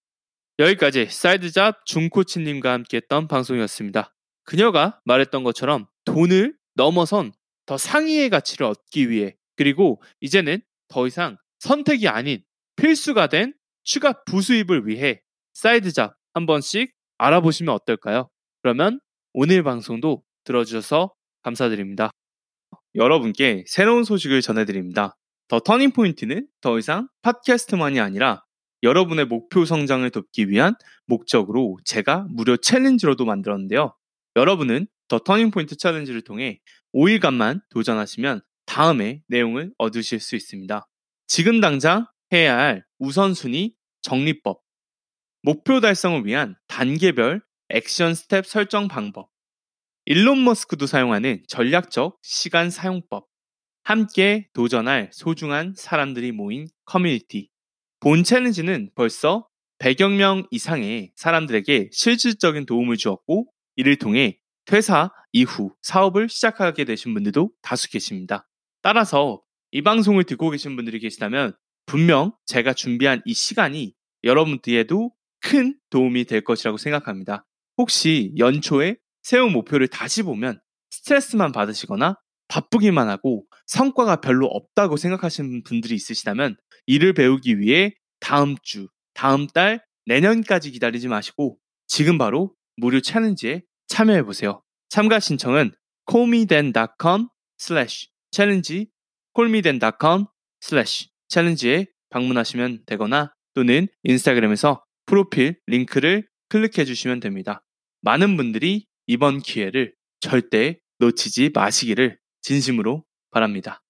[0.59, 4.15] 여기까지 side job 준코치님과 함께했던 방송이었습니다.
[4.45, 7.33] 그녀가 말했던 것처럼 돈을 넘어선
[7.65, 12.41] 더 상위의 가치를 얻기 위해 그리고 이제는 더 이상 선택이 아닌
[12.77, 15.21] 필수가 된 추가 부수입을 위해
[15.53, 18.29] side job 한 번씩 알아보시면 어떨까요?
[18.63, 18.99] 그러면
[19.33, 21.13] 오늘 방송도 들어주셔서
[21.43, 22.11] 감사드립니다.
[22.95, 25.15] 여러분께 새로운 소식을 전해드립니다.
[25.47, 28.43] 더 터닝포인트는 더 이상 팟캐스트만이 아니라
[28.81, 33.93] 여러분의 목표 성장을 돕기 위한 목적으로 제가 무료 challenge로도 만들었는데요.
[34.35, 36.59] 여러분은 더 터닝포인트 challenge를 통해
[36.93, 40.87] 5일간만 도전하시면 다음의 내용을 얻으실 수 있습니다.
[41.27, 44.61] 지금 당장 해야 할 우선순위 정리법,
[45.41, 49.29] 목표 달성을 위한 단계별 action step 설정 방법,
[50.03, 53.27] 일론 머스크도 사용하는 전략적 시간 사용법,
[53.83, 57.49] 함께 도전할 소중한 사람들이 모인 커뮤니티.
[58.01, 59.47] 본 challenge는 벌써
[59.79, 67.51] 100여 명 이상의 사람들에게 실질적인 도움을 주었고, 이를 통해 퇴사 이후 사업을 시작하게 되신 분들도
[67.61, 68.45] 다수 계십니다.
[68.81, 73.93] 따라서 이 방송을 듣고 계신 분들이 계시다면 분명 제가 준비한 이 시간이
[74.25, 77.45] 여러분들에도 큰 도움이 될 것이라고 생각합니다.
[77.77, 80.59] 혹시 연초에 세운 목표를 다시 보면
[80.89, 82.15] 스트레스만 받으시거나
[82.47, 89.83] 바쁘기만 하고 성과가 별로 없다고 생각하시는 분들이 있으시다면 이를 배우기 위해 다음 주, 다음 달,
[90.05, 94.61] 내년까지 기다리지 마시고 지금 바로 무료 챌린지에 참여해 보세요.
[94.89, 95.71] 참가 신청은
[96.09, 97.27] callmeden.com
[97.59, 98.87] slash challenge
[99.35, 100.25] callmeden.com
[100.61, 107.65] slash challenge에 방문하시면 되거나 또는 인스타그램에서 프로필 링크를 클릭해 주시면 됩니다.
[108.01, 113.81] 많은 분들이 이번 기회를 절대 놓치지 마시기를 진심으로 바랍니다.